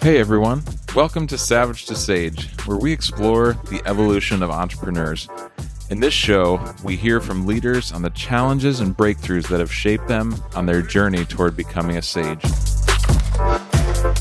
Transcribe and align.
Hey 0.00 0.18
everyone, 0.18 0.62
welcome 0.94 1.26
to 1.26 1.36
Savage 1.36 1.86
to 1.86 1.96
Sage, 1.96 2.48
where 2.66 2.76
we 2.76 2.92
explore 2.92 3.54
the 3.68 3.82
evolution 3.84 4.44
of 4.44 4.50
entrepreneurs. 4.50 5.28
In 5.90 5.98
this 5.98 6.14
show, 6.14 6.64
we 6.84 6.94
hear 6.94 7.20
from 7.20 7.48
leaders 7.48 7.90
on 7.90 8.02
the 8.02 8.10
challenges 8.10 8.78
and 8.78 8.96
breakthroughs 8.96 9.48
that 9.48 9.58
have 9.58 9.72
shaped 9.72 10.06
them 10.06 10.36
on 10.54 10.66
their 10.66 10.82
journey 10.82 11.24
toward 11.24 11.56
becoming 11.56 11.96
a 11.96 12.02
sage. 12.02 12.44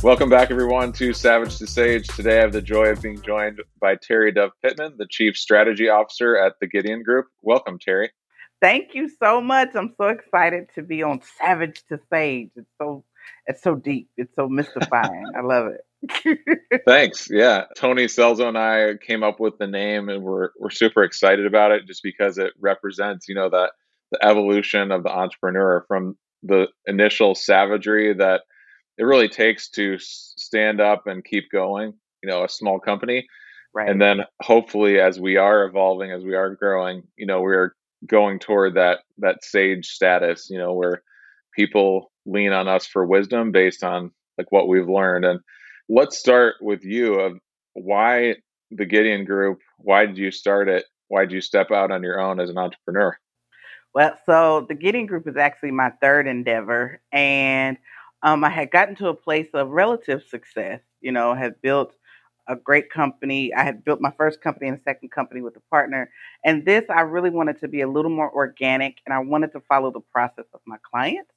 Welcome 0.02 0.32
back, 0.32 0.50
everyone, 0.50 0.94
to 0.94 1.14
Savage 1.14 1.60
to 1.60 1.68
Sage. 1.68 2.08
Today, 2.08 2.40
I 2.40 2.42
have 2.42 2.54
the 2.54 2.62
joy 2.64 2.88
of 2.88 3.04
being 3.04 3.22
joined 3.22 3.62
by 3.80 3.98
Terry 3.98 4.32
Dove 4.32 4.54
Pittman, 4.64 4.96
the 4.98 5.06
Chief 5.08 5.38
Strategy 5.38 5.90
Officer 5.90 6.36
at 6.36 6.54
the 6.60 6.66
Gideon 6.66 7.04
Group. 7.04 7.28
Welcome, 7.44 7.78
Terry. 7.78 8.10
Thank 8.62 8.94
you 8.94 9.10
so 9.10 9.42
much. 9.42 9.70
I'm 9.76 9.94
so 9.98 10.08
excited 10.08 10.68
to 10.76 10.84
be 10.84 11.02
on 11.04 11.22
Savage 11.40 11.84
to 11.90 12.00
Sage. 12.12 12.52
It's 12.56 12.70
so 12.78 13.04
it's 13.48 13.62
so 13.62 13.76
deep. 13.76 14.10
It's 14.18 14.34
so 14.36 14.48
mystifying. 14.48 15.26
I 15.36 15.42
love 15.42 15.68
it. 15.68 16.82
Thanks. 16.86 17.28
Yeah. 17.30 17.66
Tony 17.76 18.06
Celzo 18.06 18.48
and 18.48 18.58
I 18.58 18.96
came 19.06 19.24
up 19.24 19.40
with 19.40 19.58
the 19.58 19.68
name 19.68 20.10
and 20.10 20.24
we're 20.24 20.50
we're 20.60 20.70
super 20.70 21.04
excited 21.04 21.46
about 21.46 21.72
it 21.72 21.88
just 21.88 22.04
because 22.04 22.38
it 22.38 22.54
represents, 22.60 23.28
you 23.28 23.36
know, 23.36 23.50
that 23.50 23.72
the 24.12 24.26
evolution 24.26 24.92
of 24.92 25.04
the 25.04 25.12
entrepreneur 25.12 25.86
from 25.88 26.18
the 26.44 26.68
initial 26.86 27.36
savagery 27.36 28.14
that 28.14 28.42
it 28.98 29.04
really 29.04 29.30
takes 29.30 29.70
to 29.70 29.98
stand 30.00 30.82
up 30.82 31.08
and 31.08 31.24
keep 31.24 31.52
going, 31.52 31.94
you 32.24 32.30
know, 32.30 32.44
a 32.44 32.50
small 32.50 32.80
company. 32.80 33.28
Right. 33.74 33.90
And 33.90 34.02
then 34.02 34.22
hopefully 34.42 35.00
as 35.00 35.20
we 35.20 35.38
are 35.38 35.64
evolving, 35.66 36.12
as 36.12 36.24
we 36.24 36.36
are 36.36 36.56
growing, 36.56 37.04
you 37.18 37.26
know, 37.26 37.42
we're 37.42 37.74
going 38.06 38.40
toward 38.40 38.76
that 38.76 39.00
that 39.18 39.44
sage 39.44 39.88
status, 39.88 40.50
you 40.50 40.58
know, 40.58 40.74
where 40.74 41.04
people 41.56 42.12
lean 42.26 42.52
on 42.52 42.68
us 42.68 42.86
for 42.86 43.06
wisdom 43.06 43.52
based 43.52 43.84
on 43.84 44.12
like 44.38 44.52
what 44.52 44.68
we've 44.68 44.88
learned. 44.88 45.26
And 45.26 45.40
let's 45.90 46.18
start 46.18 46.56
with 46.62 46.84
you 46.84 47.16
of 47.16 47.40
why 47.74 48.36
the 48.72 48.86
Gideon 48.86 49.26
Group, 49.26 49.60
why 49.78 50.06
did 50.06 50.18
you 50.18 50.32
start 50.32 50.70
it? 50.70 50.86
Why 51.08 51.22
did 51.22 51.32
you 51.32 51.42
step 51.42 51.72
out 51.72 51.92
on 51.92 52.04
your 52.04 52.22
own 52.22 52.40
as 52.40 52.50
an 52.50 52.58
entrepreneur? 52.58 53.18
Well, 53.94 54.18
so 54.26 54.66
the 54.70 54.76
Gideon 54.76 55.08
Group 55.08 55.28
is 55.28 55.36
actually 55.36 55.72
my 55.72 55.90
third 56.02 56.28
endeavor, 56.28 57.02
and 57.12 57.78
um, 58.22 58.44
I 58.44 58.50
had 58.50 58.70
gotten 58.70 58.96
to 58.98 59.08
a 59.08 59.16
place 59.16 59.50
of 59.54 59.70
relative 59.70 60.24
success. 60.30 60.82
You 61.02 61.12
know, 61.12 61.34
had 61.34 61.62
built 61.62 61.96
a 62.50 62.56
great 62.56 62.90
company. 62.90 63.54
I 63.54 63.64
had 63.64 63.86
built 63.86 64.02
my 64.02 64.12
first 64.18 64.42
company 64.42 64.68
and 64.68 64.82
second 64.84 65.12
company 65.12 65.42
with 65.42 65.56
a 65.56 65.62
partner. 65.70 66.10
And 66.44 66.66
this, 66.66 66.84
I 66.90 67.02
really 67.02 67.30
wanted 67.30 67.60
to 67.62 67.68
be 67.68 67.82
a 67.82 67.88
little 67.88 68.12
more 68.12 68.32
organic 68.32 68.98
and 69.06 69.14
I 69.14 69.20
wanted 69.20 69.54
to 69.54 69.62
follow 69.62 69.92
the 69.92 70.02
process 70.12 70.46
of 70.54 70.60
my 70.66 70.78
clients. 70.90 71.32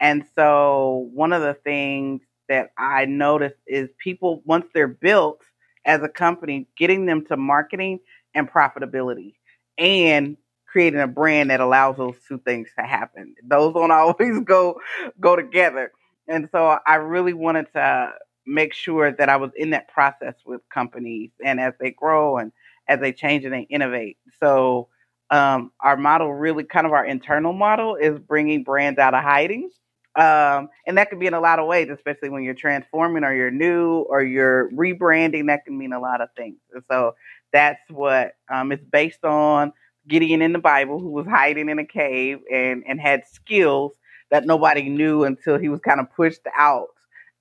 And 0.00 0.24
so, 0.34 1.08
one 1.12 1.32
of 1.32 1.42
the 1.42 1.54
things 1.54 2.22
that 2.48 2.70
I 2.78 3.04
noticed 3.04 3.58
is 3.66 3.88
people, 4.02 4.42
once 4.44 4.66
they're 4.74 4.88
built 4.88 5.42
as 5.84 6.02
a 6.02 6.08
company, 6.08 6.68
getting 6.76 7.06
them 7.06 7.24
to 7.26 7.36
marketing 7.36 8.00
and 8.34 8.50
profitability 8.50 9.34
and 9.76 10.36
creating 10.66 11.00
a 11.00 11.06
brand 11.06 11.50
that 11.50 11.60
allows 11.60 11.96
those 11.96 12.16
two 12.26 12.38
things 12.38 12.68
to 12.78 12.84
happen. 12.84 13.34
Those 13.44 13.74
don't 13.74 13.90
always 13.92 14.40
go 14.44 14.80
go 15.20 15.36
together. 15.36 15.92
And 16.26 16.48
so 16.52 16.78
I 16.86 16.96
really 16.96 17.32
wanted 17.32 17.66
to 17.74 18.12
make 18.48 18.72
sure 18.72 19.12
that 19.12 19.28
I 19.28 19.36
was 19.36 19.50
in 19.56 19.70
that 19.70 19.88
process 19.88 20.34
with 20.46 20.60
companies 20.72 21.30
and 21.44 21.60
as 21.60 21.74
they 21.78 21.90
grow 21.90 22.38
and 22.38 22.52
as 22.88 23.00
they 23.00 23.12
change 23.12 23.44
and 23.44 23.54
they 23.54 23.66
innovate. 23.70 24.16
So 24.40 24.88
um, 25.30 25.72
our 25.80 25.96
model 25.96 26.32
really 26.32 26.64
kind 26.64 26.86
of 26.86 26.92
our 26.92 27.04
internal 27.04 27.52
model 27.52 27.96
is 27.96 28.18
bringing 28.18 28.64
brands 28.64 28.98
out 28.98 29.14
of 29.14 29.22
hiding. 29.22 29.70
Um, 30.16 30.68
and 30.86 30.98
that 30.98 31.10
can 31.10 31.18
be 31.18 31.26
in 31.26 31.34
a 31.34 31.40
lot 31.40 31.58
of 31.58 31.66
ways, 31.66 31.90
especially 31.90 32.30
when 32.30 32.42
you're 32.42 32.54
transforming 32.54 33.22
or 33.22 33.34
you're 33.34 33.52
new 33.52 34.00
or 34.08 34.22
you're 34.22 34.70
rebranding. 34.72 35.46
That 35.46 35.64
can 35.64 35.78
mean 35.78 35.92
a 35.92 36.00
lot 36.00 36.20
of 36.20 36.30
things. 36.36 36.56
And 36.72 36.82
so 36.90 37.14
that's 37.52 37.80
what 37.90 38.32
um, 38.52 38.72
it's 38.72 38.84
based 38.84 39.24
on. 39.24 39.72
Gideon 40.08 40.40
in 40.40 40.54
the 40.54 40.58
Bible, 40.58 40.98
who 40.98 41.10
was 41.10 41.26
hiding 41.26 41.68
in 41.68 41.78
a 41.78 41.84
cave 41.84 42.38
and, 42.50 42.82
and 42.88 42.98
had 42.98 43.24
skills 43.30 43.92
that 44.30 44.46
nobody 44.46 44.88
knew 44.88 45.24
until 45.24 45.58
he 45.58 45.68
was 45.68 45.80
kind 45.80 46.00
of 46.00 46.10
pushed 46.14 46.46
out. 46.56 46.88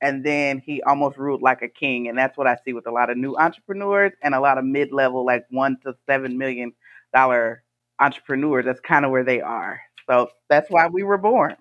And 0.02 0.24
then 0.24 0.62
he 0.63 0.81
almost 0.84 1.18
ruled 1.18 1.41
like 1.41 1.62
a 1.62 1.68
king. 1.68 2.08
And 2.08 2.18
that's 2.18 2.38
what 2.38 2.47
I 2.47 2.58
see 2.63 2.74
with 2.74 2.88
a 2.88 2.91
lot 2.91 3.09
of 3.09 3.18
new 3.18 3.35
entrepreneurs 3.35 4.13
and 4.22 4.35
a 4.35 4.40
lot 4.40 4.58
of 4.58 4.66
mid 4.66 4.91
level, 4.91 5.25
like 5.25 5.46
one 5.50 5.78
to 5.84 5.96
seven 6.08 6.38
million 6.38 6.74
dollar 7.13 7.63
entrepreneurs. 8.00 8.66
That's 8.66 8.80
kind 8.81 9.06
of 9.06 9.12
where 9.12 9.24
they 9.24 9.41
are. 9.41 9.80
So 10.09 10.30
that's 10.50 10.69
why 10.69 10.88
we 10.88 11.03
were 11.03 11.18
born. 11.18 11.56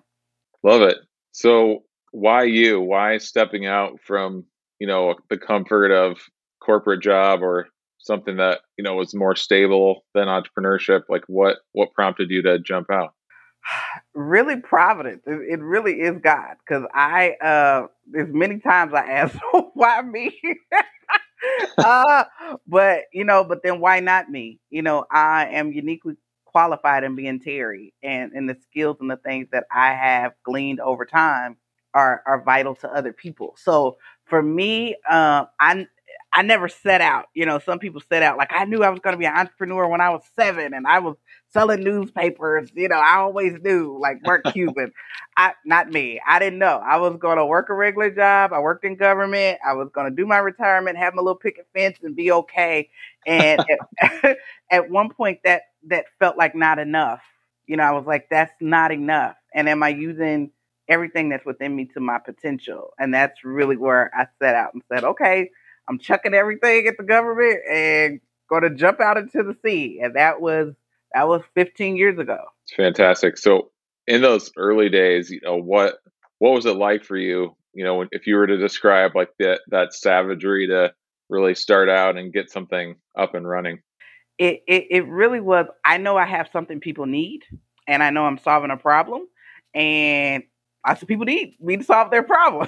Love 0.63 0.81
it. 0.81 0.97
So 1.31 1.83
why 2.11 2.43
you? 2.43 2.79
Why 2.79 3.17
stepping 3.17 3.65
out 3.65 3.99
from, 4.05 4.45
you 4.79 4.87
know, 4.87 5.15
the 5.29 5.37
comfort 5.37 5.91
of 5.91 6.17
corporate 6.61 7.01
job 7.01 7.41
or 7.41 7.67
something 7.99 8.37
that, 8.37 8.61
you 8.77 8.83
know, 8.83 8.95
was 8.95 9.15
more 9.15 9.35
stable 9.35 10.05
than 10.13 10.27
entrepreneurship? 10.27 11.03
Like 11.09 11.23
what 11.27 11.57
what 11.73 11.93
prompted 11.93 12.29
you 12.29 12.41
to 12.43 12.59
jump 12.59 12.91
out? 12.91 13.13
Really 14.13 14.57
providence. 14.57 15.23
It, 15.27 15.59
it 15.59 15.61
really 15.61 16.01
is 16.01 16.17
God. 16.21 16.55
Because 16.65 16.85
I, 16.93 17.31
uh, 17.41 17.87
there's 18.09 18.33
many 18.33 18.59
times 18.59 18.93
I 18.93 19.05
ask, 19.05 19.37
why 19.73 20.01
me? 20.01 20.39
uh, 21.83 22.23
but 22.67 23.01
you 23.13 23.23
know, 23.23 23.43
but 23.43 23.63
then 23.63 23.79
why 23.79 23.99
not 23.99 24.29
me? 24.29 24.59
You 24.69 24.81
know, 24.81 25.05
I 25.11 25.47
am 25.47 25.71
uniquely 25.71 26.15
qualified 26.45 27.03
in 27.03 27.15
being 27.15 27.39
Terry, 27.39 27.93
and 28.03 28.31
and 28.33 28.49
the 28.49 28.55
skills 28.61 28.97
and 28.99 29.09
the 29.09 29.17
things 29.17 29.47
that 29.51 29.65
I 29.71 29.93
have 29.93 30.33
gleaned 30.43 30.79
over 30.79 31.05
time 31.05 31.57
are 31.93 32.21
are 32.25 32.43
vital 32.43 32.75
to 32.75 32.89
other 32.91 33.13
people. 33.13 33.55
So 33.57 33.97
for 34.25 34.41
me, 34.41 34.95
uh, 35.09 35.45
I 35.59 35.87
I 36.33 36.41
never 36.43 36.67
set 36.67 37.01
out. 37.01 37.25
You 37.33 37.45
know, 37.45 37.59
some 37.59 37.79
people 37.79 38.01
set 38.01 38.21
out 38.21 38.37
like 38.37 38.51
I 38.53 38.65
knew 38.65 38.83
I 38.83 38.89
was 38.89 38.99
going 38.99 39.13
to 39.13 39.17
be 39.17 39.25
an 39.25 39.35
entrepreneur 39.35 39.87
when 39.87 40.01
I 40.01 40.09
was 40.09 40.21
seven, 40.37 40.73
and 40.73 40.85
I 40.85 40.99
was 40.99 41.15
selling 41.49 41.83
newspapers. 41.83 42.69
You 42.75 42.89
know, 42.89 42.97
I 42.97 43.17
always 43.17 43.53
knew 43.61 43.97
like 43.99 44.17
Mark 44.23 44.43
Cuban. 44.53 44.91
I 45.37 45.53
not 45.65 45.89
me. 45.89 46.21
I 46.27 46.39
didn't 46.39 46.59
know. 46.59 46.81
I 46.85 46.97
was 46.97 47.17
going 47.17 47.37
to 47.37 47.45
work 47.45 47.69
a 47.69 47.73
regular 47.73 48.11
job. 48.11 48.51
I 48.53 48.59
worked 48.59 48.85
in 48.85 48.97
government. 48.97 49.59
I 49.65 49.73
was 49.73 49.89
going 49.93 50.09
to 50.09 50.15
do 50.15 50.25
my 50.27 50.37
retirement, 50.37 50.97
have 50.97 51.13
my 51.15 51.21
little 51.21 51.35
picket 51.35 51.67
fence, 51.73 51.97
and 52.03 52.15
be 52.15 52.31
okay. 52.31 52.89
And 53.25 53.63
at, 54.01 54.37
at 54.71 54.89
one 54.89 55.09
point, 55.09 55.39
that 55.43 55.63
that 55.87 56.05
felt 56.19 56.37
like 56.37 56.55
not 56.55 56.77
enough. 56.77 57.21
You 57.67 57.77
know, 57.77 57.83
I 57.83 57.91
was 57.91 58.05
like, 58.05 58.27
that's 58.29 58.53
not 58.61 58.91
enough. 58.91 59.35
And 59.53 59.67
am 59.67 59.81
I 59.81 59.89
using 59.89 60.51
everything 60.87 61.29
that's 61.29 61.45
within 61.45 61.75
me 61.75 61.85
to 61.93 61.99
my 61.99 62.19
potential? 62.19 62.91
And 62.99 63.13
that's 63.13 63.43
really 63.43 63.75
where 63.77 64.11
I 64.15 64.27
set 64.41 64.55
out 64.55 64.73
and 64.73 64.83
said, 64.91 65.03
okay 65.03 65.49
I'm 65.87 65.99
chucking 65.99 66.33
everything 66.33 66.87
at 66.87 66.97
the 66.97 67.03
government 67.03 67.59
and 67.69 68.19
going 68.49 68.63
to 68.63 68.71
jump 68.71 68.99
out 68.99 69.17
into 69.17 69.43
the 69.43 69.55
sea. 69.63 69.99
And 70.03 70.15
that 70.15 70.41
was 70.41 70.73
that 71.13 71.27
was 71.27 71.41
15 71.55 71.95
years 71.95 72.19
ago. 72.19 72.37
It's 72.65 72.75
fantastic. 72.75 73.37
So 73.37 73.71
in 74.05 74.21
those 74.21 74.51
early 74.57 74.89
days, 74.89 75.29
you 75.29 75.39
know 75.43 75.57
what 75.57 75.97
what 76.39 76.53
was 76.53 76.65
it 76.65 76.75
like 76.75 77.03
for 77.03 77.17
you? 77.17 77.55
You 77.73 77.83
know, 77.83 78.05
if 78.11 78.27
you 78.27 78.35
were 78.35 78.47
to 78.47 78.57
describe 78.57 79.15
like 79.15 79.29
that 79.39 79.61
that 79.69 79.93
savagery 79.93 80.67
to 80.67 80.93
really 81.29 81.55
start 81.55 81.89
out 81.89 82.17
and 82.17 82.33
get 82.33 82.49
something 82.49 82.95
up 83.17 83.35
and 83.35 83.47
running. 83.47 83.81
It, 84.37 84.63
it 84.67 84.87
it 84.91 85.07
really 85.07 85.41
was. 85.41 85.65
I 85.83 85.97
know 85.97 86.15
I 86.15 86.25
have 86.25 86.49
something 86.53 86.79
people 86.79 87.05
need, 87.05 87.41
and 87.87 88.03
I 88.03 88.11
know 88.11 88.25
I'm 88.25 88.37
solving 88.37 88.71
a 88.71 88.77
problem, 88.77 89.23
and 89.73 90.43
I 90.85 90.95
said 90.95 91.07
people 91.07 91.25
need 91.25 91.55
me 91.59 91.77
to 91.77 91.83
solve 91.83 92.11
their 92.11 92.23
problem, 92.23 92.67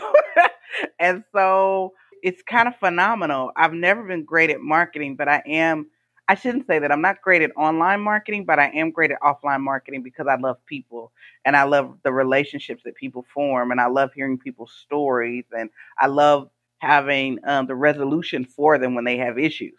and 1.00 1.24
so 1.32 1.94
it's 2.24 2.42
kind 2.44 2.68
of 2.68 2.76
phenomenal. 2.78 3.52
I've 3.56 3.74
never 3.74 4.04
been 4.04 4.24
great 4.26 4.50
at 4.50 4.62
marketing, 4.62 5.16
but 5.16 5.28
I 5.28 5.42
am. 5.46 5.88
I 6.28 6.36
shouldn't 6.36 6.68
say 6.68 6.78
that 6.80 6.92
I'm 6.92 7.02
not 7.02 7.22
great 7.24 7.42
at 7.42 7.52
online 7.58 8.02
marketing, 8.02 8.46
but 8.46 8.60
I 8.60 8.68
am 8.70 8.92
great 8.92 9.10
at 9.12 9.20
offline 9.22 9.62
marketing 9.62 10.04
because 10.04 10.28
I 10.28 10.36
love 10.36 10.58
people 10.68 11.12
and 11.44 11.56
I 11.58 11.64
love 11.64 11.98
the 12.04 12.14
relationships 12.14 12.84
that 12.86 12.96
people 12.96 13.26
form, 13.34 13.72
and 13.72 13.82
I 13.82 13.88
love 13.88 14.12
hearing 14.14 14.38
people's 14.38 14.74
stories, 14.84 15.46
and 15.52 15.70
I 16.00 16.08
love 16.08 16.50
having 16.80 17.40
um, 17.46 17.66
the 17.68 17.76
resolution 17.76 18.46
for 18.46 18.78
them 18.78 18.96
when 18.96 19.06
they 19.06 19.18
have 19.18 19.40
issues. 19.40 19.74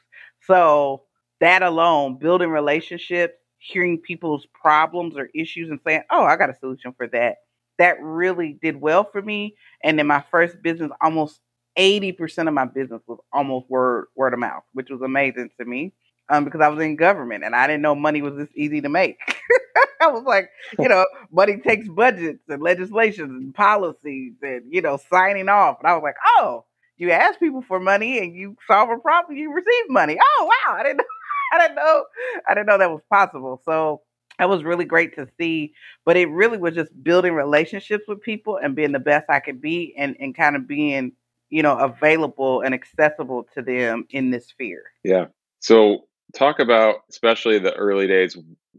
So 0.47 1.05
that 1.41 1.63
alone, 1.63 2.19
building 2.19 2.51
relationships, 2.51 3.35
hearing 3.59 3.99
people's 3.99 4.47
problems 4.61 5.17
or 5.17 5.31
issues, 5.35 5.71
and 5.71 5.81
saying, 5.87 6.03
"Oh, 6.11 6.25
I 6.25 6.37
got 6.37 6.51
a 6.51 6.55
solution 6.55 6.93
for 6.93 7.07
that." 7.09 7.37
That 7.79 7.97
really 8.03 8.59
did 8.61 8.81
well 8.81 9.05
for 9.05 9.23
me. 9.23 9.57
And 9.83 9.99
in 10.01 10.07
my 10.07 10.23
first 10.31 10.61
business, 10.63 10.91
almost 11.01 11.41
80% 11.79 12.49
of 12.49 12.55
my 12.55 12.65
business 12.65 13.03
was 13.07 13.19
almost 13.33 13.69
word 13.69 14.07
word 14.17 14.33
of 14.35 14.41
mouth, 14.41 14.63
which 14.73 14.91
was 14.91 15.01
amazing 15.03 15.51
to 15.59 15.65
me. 15.65 15.93
Um, 16.29 16.45
because 16.45 16.61
I 16.61 16.69
was 16.69 16.81
in 16.85 16.95
government 16.95 17.43
and 17.43 17.57
I 17.57 17.67
didn't 17.67 17.83
know 17.83 17.97
money 17.97 18.23
was 18.23 18.37
this 18.37 18.49
easy 18.55 18.81
to 18.83 18.89
make. 18.89 19.19
I 20.01 20.07
was 20.07 20.23
like, 20.23 20.49
you 20.79 20.89
know, 20.89 21.05
money 21.33 21.59
takes 21.59 21.89
budgets 21.89 22.45
and 22.49 22.63
legislations 22.63 23.31
and 23.31 23.53
policies 23.53 24.35
and, 24.41 24.63
you 24.71 24.81
know, 24.81 24.99
signing 25.11 25.49
off. 25.49 25.79
And 25.81 25.91
I 25.91 25.95
was 25.95 26.05
like, 26.05 26.15
oh, 26.39 26.65
you 26.99 27.11
ask 27.11 27.41
people 27.41 27.63
for 27.63 27.81
money 27.81 28.19
and 28.19 28.35
you 28.35 28.57
solve 28.67 28.91
a 28.91 28.99
problem, 28.99 29.37
you 29.37 29.53
receive 29.53 29.89
money. 29.89 30.19
Oh 30.23 30.45
wow, 30.45 30.77
I 30.77 30.83
didn't 30.85 30.99
know 30.99 31.05
I 31.53 31.59
didn't 31.59 31.77
know 31.77 32.05
I 32.49 32.55
didn't 32.55 32.67
know 32.67 32.79
that 32.79 32.91
was 32.91 33.03
possible. 33.11 33.61
So 33.65 34.03
that 34.39 34.49
was 34.49 34.65
really 34.65 34.85
great 34.87 35.15
to 35.17 35.29
see. 35.39 35.75
But 36.05 36.17
it 36.17 36.27
really 36.31 36.59
was 36.59 36.75
just 36.75 36.91
building 37.03 37.35
relationships 37.35 38.05
with 38.09 38.23
people 38.23 38.59
and 38.63 38.75
being 38.75 38.93
the 38.93 38.99
best 38.99 39.27
I 39.29 39.41
could 39.41 39.61
be 39.61 39.95
and, 39.97 40.17
and 40.19 40.35
kind 40.35 40.57
of 40.57 40.67
being, 40.67 41.13
you 41.51 41.63
know, 41.63 41.77
available 41.77 42.63
and 42.63 42.75
accessible 42.75 43.47
to 43.55 43.63
them 43.63 44.07
in 44.11 44.31
this 44.31 44.49
sphere. 44.49 44.85
Yeah. 45.05 45.27
So 45.61 46.07
talk 46.35 46.59
about 46.59 46.97
especially 47.11 47.59
the 47.59 47.75
early 47.75 48.07
days, 48.07 48.37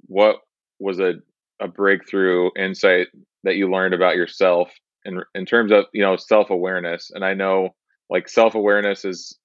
what 0.08 0.38
was 0.80 1.00
a, 1.00 1.16
a 1.60 1.68
breakthrough 1.68 2.50
insight 2.58 3.08
that 3.44 3.56
you 3.56 3.70
learned 3.70 3.94
about 3.94 4.16
yourself 4.16 4.72
in 5.06 5.22
in 5.36 5.46
terms 5.46 5.72
of, 5.72 5.86
you 5.94 6.02
know, 6.02 6.16
self 6.18 6.50
awareness. 6.50 7.12
And 7.14 7.24
I 7.24 7.34
know 7.34 7.76
like 8.10 8.28
self 8.30 8.56
awareness 8.56 9.06
is 9.06 9.38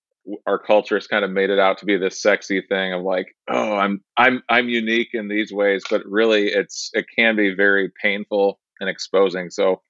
our 0.46 0.58
culture 0.58 0.96
has 0.96 1.06
kind 1.06 1.24
of 1.24 1.30
made 1.30 1.50
it 1.50 1.58
out 1.58 1.78
to 1.78 1.86
be 1.86 1.96
this 1.96 2.20
sexy 2.20 2.60
thing 2.60 2.92
of 2.92 3.02
like, 3.02 3.34
oh, 3.48 3.74
I'm 3.74 4.02
I'm 4.16 4.42
I'm 4.48 4.68
unique 4.68 5.10
in 5.12 5.28
these 5.28 5.52
ways, 5.52 5.84
but 5.88 6.02
really 6.04 6.48
it's 6.48 6.90
it 6.94 7.06
can 7.16 7.36
be 7.36 7.54
very 7.54 7.90
painful 8.02 8.58
and 8.80 8.90
exposing. 8.90 9.50
So 9.50 9.82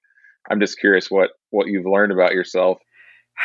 I'm 0.50 0.60
just 0.60 0.78
curious 0.78 1.10
what 1.10 1.30
what 1.50 1.66
you've 1.68 1.86
learned 1.86 2.12
about 2.12 2.32
yourself. 2.32 2.78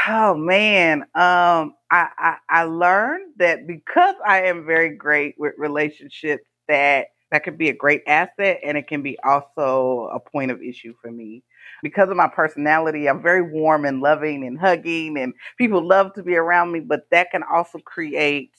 Oh 0.08 0.36
man, 0.36 1.02
um, 1.16 1.76
I, 1.92 2.08
I 2.18 2.36
I 2.50 2.64
learned 2.64 3.34
that 3.38 3.68
because 3.68 4.16
I 4.26 4.44
am 4.44 4.66
very 4.66 4.96
great 4.96 5.36
with 5.38 5.54
relationships, 5.58 6.44
that 6.68 7.08
that 7.32 7.44
could 7.44 7.58
be 7.58 7.70
a 7.70 7.74
great 7.74 8.02
asset, 8.08 8.60
and 8.64 8.78
it 8.78 8.88
can 8.88 9.02
be 9.02 9.18
also 9.24 10.10
a 10.14 10.20
point 10.20 10.52
of 10.52 10.62
issue 10.62 10.94
for 11.02 11.12
me 11.12 11.44
because 11.84 12.10
of 12.10 12.16
my 12.18 12.28
personality, 12.30 13.08
I'm 13.08 13.22
very 13.22 13.42
warm 13.42 13.86
and 13.86 14.02
loving 14.02 14.46
and 14.46 14.58
hugging, 14.60 15.18
and 15.18 15.34
people 15.58 15.86
love 15.86 16.14
to 16.14 16.24
be 16.24 16.36
around 16.36 16.72
me. 16.72 16.80
But 16.80 17.02
that 17.12 17.32
can 17.32 17.44
also 17.44 17.80
create 17.80 18.52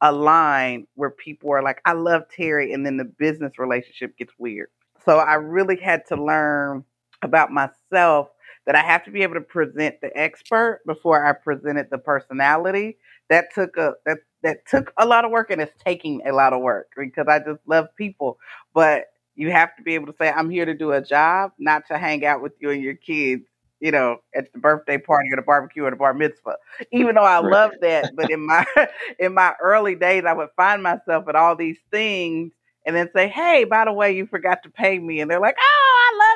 a 0.00 0.12
line 0.12 0.86
where 0.94 1.10
people 1.10 1.50
are 1.52 1.62
like, 1.62 1.80
I 1.86 1.92
love 1.92 2.22
Terry, 2.34 2.72
and 2.72 2.84
then 2.84 2.96
the 2.98 3.04
business 3.04 3.58
relationship 3.58 4.16
gets 4.18 4.32
weird. 4.38 4.68
So 5.04 5.18
I 5.18 5.34
really 5.34 5.76
had 5.76 6.06
to 6.08 6.16
learn 6.22 6.84
about 7.22 7.50
myself 7.50 8.28
that 8.66 8.74
I 8.74 8.82
have 8.82 9.04
to 9.04 9.10
be 9.10 9.22
able 9.22 9.34
to 9.34 9.40
present 9.40 10.00
the 10.00 10.16
expert 10.16 10.80
before 10.86 11.26
I 11.26 11.32
presented 11.32 11.88
the 11.90 11.98
personality. 11.98 12.98
That 13.28 13.52
took 13.54 13.76
a 13.76 13.94
that 14.06 14.18
that 14.42 14.66
took 14.68 14.92
a 14.98 15.06
lot 15.06 15.24
of 15.24 15.30
work 15.30 15.50
and 15.50 15.60
it's 15.60 15.72
taking 15.84 16.22
a 16.26 16.32
lot 16.32 16.52
of 16.52 16.60
work 16.60 16.88
because 16.96 17.26
I 17.28 17.38
just 17.38 17.60
love 17.66 17.86
people. 17.96 18.38
But 18.74 19.06
you 19.34 19.50
have 19.50 19.74
to 19.76 19.82
be 19.82 19.94
able 19.94 20.06
to 20.06 20.14
say, 20.20 20.30
I'm 20.30 20.50
here 20.50 20.64
to 20.66 20.74
do 20.74 20.92
a 20.92 21.02
job, 21.02 21.52
not 21.58 21.86
to 21.88 21.98
hang 21.98 22.24
out 22.24 22.42
with 22.42 22.52
you 22.60 22.70
and 22.70 22.82
your 22.82 22.94
kids, 22.94 23.42
you 23.80 23.90
know, 23.90 24.18
at 24.34 24.52
the 24.52 24.58
birthday 24.58 24.98
party 24.98 25.30
or 25.32 25.36
the 25.36 25.42
barbecue 25.42 25.84
or 25.84 25.90
the 25.90 25.96
bar 25.96 26.14
mitzvah. 26.14 26.56
Even 26.92 27.14
though 27.16 27.24
I 27.24 27.40
right. 27.40 27.50
love 27.50 27.72
that, 27.80 28.14
but 28.14 28.30
in 28.30 28.46
my 28.46 28.64
in 29.18 29.34
my 29.34 29.54
early 29.60 29.94
days 29.94 30.24
I 30.26 30.32
would 30.32 30.50
find 30.56 30.82
myself 30.82 31.28
at 31.28 31.36
all 31.36 31.56
these 31.56 31.78
things 31.90 32.52
and 32.86 32.94
then 32.94 33.08
say, 33.14 33.28
Hey, 33.28 33.64
by 33.64 33.84
the 33.84 33.92
way, 33.92 34.14
you 34.14 34.26
forgot 34.26 34.62
to 34.64 34.70
pay 34.70 34.98
me. 34.98 35.20
And 35.20 35.30
they're 35.30 35.40
like, 35.40 35.56
Oh, 35.58 36.10
I 36.12 36.18
love. 36.18 36.33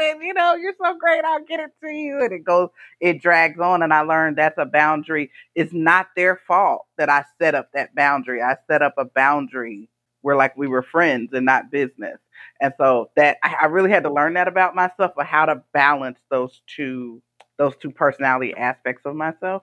You 0.00 0.34
know, 0.34 0.54
you're 0.54 0.74
so 0.82 0.96
great, 0.98 1.24
I'll 1.24 1.44
get 1.44 1.60
it 1.60 1.70
to 1.84 1.90
you. 1.92 2.20
And 2.22 2.32
it 2.32 2.44
goes, 2.44 2.70
it 3.00 3.20
drags 3.22 3.60
on. 3.60 3.82
And 3.82 3.92
I 3.92 4.00
learned 4.02 4.38
that's 4.38 4.58
a 4.58 4.64
boundary. 4.66 5.30
It's 5.54 5.72
not 5.72 6.08
their 6.16 6.40
fault 6.46 6.86
that 6.98 7.08
I 7.10 7.24
set 7.40 7.54
up 7.54 7.70
that 7.74 7.94
boundary. 7.94 8.42
I 8.42 8.56
set 8.70 8.82
up 8.82 8.94
a 8.98 9.04
boundary 9.04 9.88
where 10.22 10.36
like 10.36 10.56
we 10.56 10.68
were 10.68 10.82
friends 10.82 11.30
and 11.32 11.46
not 11.46 11.70
business. 11.70 12.18
And 12.60 12.72
so 12.78 13.10
that 13.16 13.38
I, 13.42 13.56
I 13.62 13.66
really 13.66 13.90
had 13.90 14.02
to 14.04 14.12
learn 14.12 14.34
that 14.34 14.48
about 14.48 14.74
myself, 14.74 15.12
but 15.16 15.26
how 15.26 15.46
to 15.46 15.62
balance 15.72 16.18
those 16.30 16.60
two 16.66 17.22
those 17.58 17.76
two 17.76 17.90
personality 17.90 18.54
aspects 18.56 19.02
of 19.04 19.14
myself. 19.14 19.62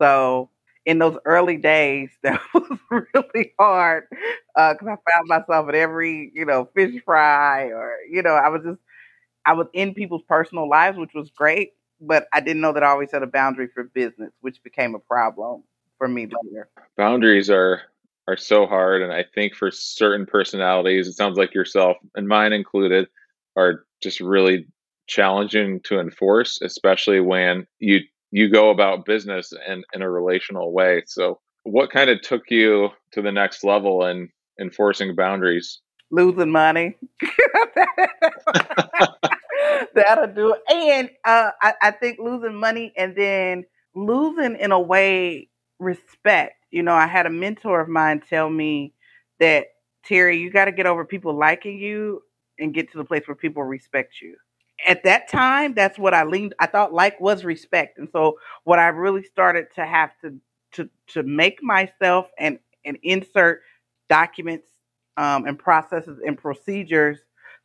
So 0.00 0.48
in 0.86 0.98
those 0.98 1.18
early 1.26 1.56
days, 1.58 2.10
that 2.22 2.40
was 2.54 2.78
really 2.90 3.52
hard 3.58 4.04
because 4.10 4.88
uh, 4.88 4.92
I 4.92 4.96
found 5.12 5.26
myself 5.28 5.68
at 5.68 5.74
every 5.74 6.30
you 6.34 6.44
know 6.44 6.68
fish 6.74 6.94
fry 7.04 7.66
or 7.66 7.96
you 8.10 8.22
know 8.22 8.34
I 8.34 8.48
was 8.48 8.62
just 8.64 8.78
I 9.46 9.52
was 9.52 9.66
in 9.72 9.94
people's 9.94 10.22
personal 10.28 10.68
lives, 10.68 10.96
which 10.96 11.14
was 11.14 11.30
great, 11.30 11.72
but 12.00 12.26
I 12.32 12.40
didn't 12.40 12.62
know 12.62 12.72
that 12.72 12.82
I 12.82 12.88
always 12.88 13.12
had 13.12 13.22
a 13.22 13.26
boundary 13.26 13.68
for 13.68 13.84
business, 13.84 14.32
which 14.40 14.62
became 14.62 14.94
a 14.94 14.98
problem 14.98 15.62
for 15.98 16.08
me 16.08 16.26
later. 16.26 16.68
Boundaries 16.96 17.50
are 17.50 17.82
are 18.26 18.36
so 18.36 18.66
hard. 18.66 19.02
And 19.02 19.12
I 19.12 19.24
think 19.34 19.54
for 19.54 19.70
certain 19.70 20.26
personalities, 20.26 21.08
it 21.08 21.12
sounds 21.12 21.36
like 21.36 21.54
yourself 21.54 21.96
and 22.14 22.26
mine 22.26 22.52
included, 22.52 23.08
are 23.56 23.84
just 24.02 24.20
really 24.20 24.66
challenging 25.06 25.80
to 25.84 26.00
enforce, 26.00 26.60
especially 26.62 27.20
when 27.20 27.66
you 27.78 28.00
you 28.30 28.48
go 28.48 28.70
about 28.70 29.04
business 29.04 29.52
in, 29.68 29.84
in 29.92 30.02
a 30.02 30.10
relational 30.10 30.72
way. 30.72 31.02
So 31.06 31.40
what 31.62 31.90
kind 31.90 32.10
of 32.10 32.20
took 32.20 32.50
you 32.50 32.88
to 33.12 33.22
the 33.22 33.30
next 33.30 33.62
level 33.62 34.04
in 34.06 34.28
enforcing 34.60 35.14
boundaries? 35.14 35.80
Losing 36.10 36.50
money. 36.50 36.96
That'll 39.94 40.34
do. 40.34 40.54
And 40.72 41.10
uh, 41.24 41.50
I, 41.62 41.74
I 41.82 41.90
think 41.92 42.18
losing 42.18 42.54
money 42.54 42.92
and 42.96 43.14
then 43.16 43.64
losing 43.94 44.56
in 44.56 44.72
a 44.72 44.80
way 44.80 45.48
respect 45.78 46.64
you 46.74 46.82
know, 46.82 46.92
I 46.92 47.06
had 47.06 47.26
a 47.26 47.30
mentor 47.30 47.80
of 47.80 47.88
mine 47.88 48.20
tell 48.28 48.50
me 48.50 48.94
that 49.38 49.66
Terry, 50.04 50.40
you 50.40 50.50
got 50.50 50.64
to 50.64 50.72
get 50.72 50.86
over 50.86 51.04
people 51.04 51.38
liking 51.38 51.78
you 51.78 52.20
and 52.58 52.74
get 52.74 52.90
to 52.90 52.98
the 52.98 53.04
place 53.04 53.28
where 53.28 53.36
people 53.36 53.62
respect 53.62 54.14
you. 54.20 54.34
At 54.88 55.04
that 55.04 55.28
time, 55.28 55.74
that's 55.74 56.00
what 56.00 56.14
I 56.14 56.24
leaned. 56.24 56.52
I 56.58 56.66
thought 56.66 56.92
like 56.92 57.20
was 57.20 57.44
respect, 57.44 57.98
and 57.98 58.08
so 58.10 58.40
what 58.64 58.80
I 58.80 58.88
really 58.88 59.22
started 59.22 59.66
to 59.76 59.86
have 59.86 60.10
to 60.22 60.34
to 60.72 60.90
to 61.12 61.22
make 61.22 61.62
myself 61.62 62.26
and 62.40 62.58
and 62.84 62.98
insert 63.04 63.62
documents 64.08 64.66
um, 65.16 65.46
and 65.46 65.58
processes 65.58 66.18
and 66.26 66.38
procedures 66.38 67.18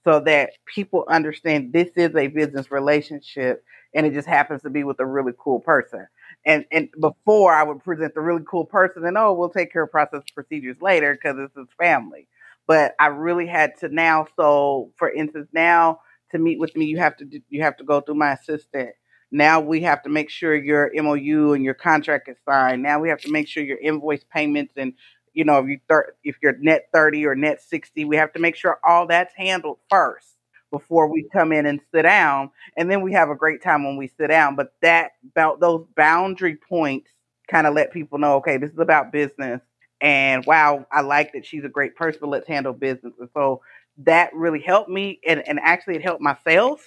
so 0.03 0.19
that 0.21 0.51
people 0.65 1.05
understand 1.09 1.73
this 1.73 1.89
is 1.95 2.15
a 2.15 2.27
business 2.27 2.71
relationship 2.71 3.63
and 3.93 4.05
it 4.05 4.13
just 4.13 4.27
happens 4.27 4.61
to 4.61 4.69
be 4.69 4.83
with 4.83 4.99
a 4.99 5.05
really 5.05 5.33
cool 5.37 5.59
person 5.59 6.07
and 6.45 6.65
and 6.71 6.89
before 6.99 7.53
I 7.53 7.63
would 7.63 7.83
present 7.83 8.13
the 8.13 8.21
really 8.21 8.43
cool 8.49 8.65
person 8.65 9.05
and 9.05 9.17
oh 9.17 9.33
we'll 9.33 9.49
take 9.49 9.71
care 9.71 9.83
of 9.83 9.91
process 9.91 10.23
procedures 10.33 10.77
later 10.81 11.13
because 11.13 11.37
it's 11.39 11.55
his 11.55 11.67
family. 11.77 12.27
But 12.67 12.93
I 12.99 13.07
really 13.07 13.47
had 13.47 13.77
to 13.79 13.89
now. 13.89 14.27
So 14.35 14.91
for 14.97 15.11
instance, 15.11 15.49
now 15.53 16.01
to 16.31 16.37
meet 16.37 16.59
with 16.59 16.75
me, 16.75 16.85
you 16.85 16.97
have 16.97 17.17
to 17.17 17.25
you 17.49 17.63
have 17.63 17.77
to 17.77 17.83
go 17.83 18.01
through 18.01 18.15
my 18.15 18.33
assistant. 18.33 18.91
Now 19.31 19.59
we 19.59 19.81
have 19.81 20.01
to 20.03 20.09
make 20.09 20.29
sure 20.29 20.55
your 20.55 20.91
MOU 20.95 21.53
and 21.53 21.63
your 21.63 21.75
contract 21.75 22.29
is 22.29 22.37
signed. 22.47 22.81
Now 22.81 22.99
we 22.99 23.09
have 23.09 23.21
to 23.21 23.31
make 23.31 23.47
sure 23.47 23.63
your 23.63 23.77
invoice 23.77 24.23
payments 24.33 24.73
and 24.77 24.93
you 25.33 25.45
know 25.45 25.59
if 25.59 25.67
you 25.67 25.79
thir- 25.89 26.15
if 26.23 26.37
you're 26.41 26.57
net 26.57 26.87
thirty 26.93 27.25
or 27.25 27.35
net 27.35 27.61
sixty, 27.61 28.05
we 28.05 28.15
have 28.17 28.33
to 28.33 28.39
make 28.39 28.55
sure 28.55 28.79
all 28.87 29.07
that's 29.07 29.33
handled 29.35 29.79
first 29.89 30.27
before 30.71 31.07
we 31.11 31.27
come 31.33 31.51
in 31.51 31.65
and 31.65 31.81
sit 31.93 32.03
down. 32.03 32.51
And 32.77 32.89
then 32.91 33.01
we 33.01 33.13
have 33.13 33.29
a 33.29 33.35
great 33.35 33.61
time 33.63 33.83
when 33.83 33.97
we 33.97 34.07
sit 34.07 34.27
down. 34.27 34.55
But 34.55 34.73
that 34.81 35.11
about 35.31 35.59
those 35.59 35.85
boundary 35.95 36.55
points 36.57 37.09
kind 37.49 37.65
of 37.67 37.73
let 37.73 37.91
people 37.91 38.19
know, 38.19 38.35
okay, 38.35 38.57
this 38.57 38.71
is 38.71 38.79
about 38.79 39.11
business. 39.11 39.61
And 40.01 40.45
wow, 40.45 40.85
I 40.91 41.01
like 41.01 41.33
that 41.33 41.45
she's 41.45 41.63
a 41.63 41.69
great 41.69 41.95
person, 41.95 42.19
but 42.21 42.29
let's 42.29 42.47
handle 42.47 42.73
business. 42.73 43.13
And 43.19 43.29
so 43.33 43.61
that 43.99 44.33
really 44.33 44.61
helped 44.61 44.89
me. 44.89 45.19
And, 45.27 45.45
and 45.47 45.59
actually, 45.61 45.95
it 45.95 46.03
helped 46.03 46.21
my 46.21 46.37
sales 46.45 46.79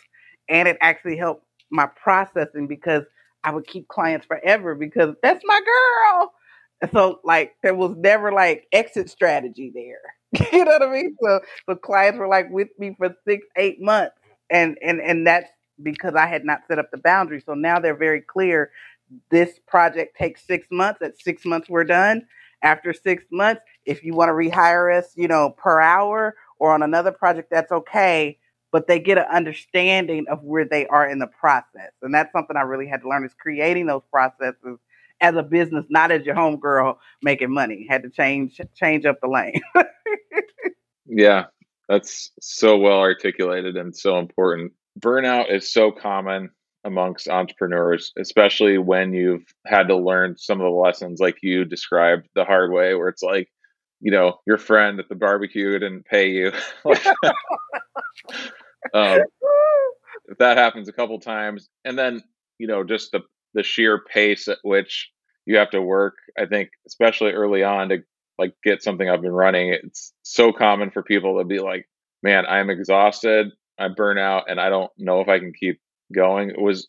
and 0.49 0.69
it 0.69 0.79
actually 0.81 1.17
helped 1.17 1.45
my 1.71 1.87
processing 1.87 2.67
because 2.67 3.05
I 3.45 3.51
would 3.51 3.67
keep 3.67 3.89
clients 3.89 4.27
forever 4.27 4.75
because 4.75 5.15
that's 5.23 5.43
my 5.45 5.61
girl. 5.61 6.33
So, 6.93 7.21
like, 7.25 7.55
there 7.63 7.75
was 7.75 7.95
never 7.97 8.33
like 8.33 8.67
exit 8.73 9.09
strategy 9.09 9.71
there. 9.75 10.01
you 10.53 10.65
know 10.65 10.73
what 10.73 10.83
I 10.83 10.91
mean? 10.91 11.17
So 11.23 11.41
so 11.69 11.77
clients 11.77 12.19
were 12.19 12.29
like 12.29 12.51
with 12.51 12.69
me 12.79 12.95
for 12.99 13.15
six, 13.27 13.47
eight 13.57 13.81
months. 13.81 14.17
And 14.51 14.79
and 14.83 15.01
and 15.01 15.27
that's 15.27 15.51
because 15.83 16.15
I 16.15 16.27
had 16.27 16.45
not 16.45 16.63
set 16.69 16.79
up 16.79 16.91
the 16.91 16.99
boundary. 16.99 17.43
So 17.45 17.55
now 17.55 17.79
they're 17.79 17.97
very 17.97 18.21
clear. 18.21 18.71
This 19.31 19.59
project 19.67 20.17
takes 20.17 20.47
six 20.47 20.67
months. 20.71 21.03
At 21.03 21.19
six 21.19 21.45
months, 21.45 21.69
we're 21.69 21.85
done. 21.85 22.27
After 22.63 22.93
six 22.93 23.25
months, 23.31 23.63
if 23.85 24.05
you 24.05 24.15
want 24.15 24.29
to 24.29 24.33
rehire 24.33 24.97
us, 24.97 25.13
you 25.17 25.29
know, 25.29 25.51
per 25.51 25.81
hour 25.81 26.35
or 26.59 26.73
on 26.73 26.83
another 26.83 27.13
project, 27.13 27.51
that's 27.51 27.73
okay. 27.73 28.39
But 28.71 28.87
they 28.87 28.99
get 28.99 29.19
an 29.19 29.27
understanding 29.31 30.25
of 30.31 30.43
where 30.43 30.65
they 30.65 30.87
are 30.87 31.07
in 31.09 31.19
the 31.19 31.27
process. 31.27 31.91
And 32.03 32.15
that's 32.15 32.33
something 32.33 32.57
I 32.57 32.63
really 32.63 32.87
had 32.87 33.03
to 33.03 33.09
learn 33.09 33.25
is 33.25 33.35
creating 33.35 33.87
those 33.87 34.03
processes 34.11 34.79
as 35.23 35.37
a 35.37 35.43
business, 35.43 35.87
not 35.89 36.11
as 36.11 36.27
your 36.27 36.35
homegirl 36.35 36.97
making 37.23 37.53
money. 37.53 37.87
Had 37.89 38.03
to 38.03 38.11
change 38.11 38.61
change 38.75 39.07
up 39.07 39.21
the 39.23 39.29
lane. 39.29 39.63
yeah, 41.07 41.45
that's 41.89 42.33
so 42.41 42.77
well 42.77 42.99
articulated 42.99 43.77
and 43.77 43.97
so 43.97 44.19
important. 44.19 44.73
Burnout 45.01 45.51
is 45.51 45.73
so 45.73 45.91
common 45.91 46.51
amongst 46.85 47.29
entrepreneurs, 47.29 48.13
especially 48.19 48.77
when 48.77 49.15
you've 49.15 49.47
had 49.67 49.89
to 49.89 49.97
learn 49.97 50.37
some 50.37 50.61
of 50.61 50.65
the 50.65 50.79
lessons 50.79 51.21
like 51.21 51.39
you 51.41 51.65
described 51.65 52.29
the 52.35 52.45
hard 52.45 52.73
way, 52.73 52.95
where 52.95 53.09
it's 53.09 53.23
like, 53.23 53.49
you 54.01 54.11
know, 54.11 54.41
your 54.47 54.59
friend 54.59 54.99
at 54.99 55.09
the 55.09 55.15
barbecue 55.15 55.79
didn't 55.79 56.05
pay 56.05 56.31
you. 56.31 56.53
um, 58.95 59.21
if 60.27 60.39
that 60.39 60.57
happens 60.57 60.89
a 60.89 60.93
couple 60.93 61.21
times, 61.21 61.69
and 61.85 61.97
then 61.97 62.23
you 62.59 62.67
know, 62.67 62.85
just 62.85 63.13
the 63.13 63.21
the 63.55 63.63
sheer 63.63 64.01
pace 64.13 64.49
at 64.49 64.59
which 64.63 65.11
you 65.47 65.57
have 65.57 65.71
to 65.71 65.83
work. 65.83 66.15
I 66.39 66.47
think, 66.47 66.71
especially 66.87 67.33
early 67.33 67.63
on, 67.63 67.89
to 67.91 67.99
like 68.39 68.55
get 68.65 68.83
something 68.83 69.09
up 69.09 69.23
and 69.23 69.37
running. 69.37 69.73
It's 69.83 70.13
so 70.23 70.53
common 70.53 70.91
for 70.91 71.03
people 71.03 71.39
to 71.39 71.45
be 71.45 71.59
like, 71.61 71.89
man, 72.23 72.47
I'm 72.47 72.71
exhausted, 72.71 73.49
I 73.79 73.89
burn 73.89 74.19
out, 74.19 74.45
and 74.49 74.61
I 74.61 74.69
don't 74.69 74.91
know 74.99 75.21
if 75.21 75.29
I 75.29 75.39
can 75.39 75.53
keep 75.59 75.81
going. 76.15 76.53
Was 76.59 76.89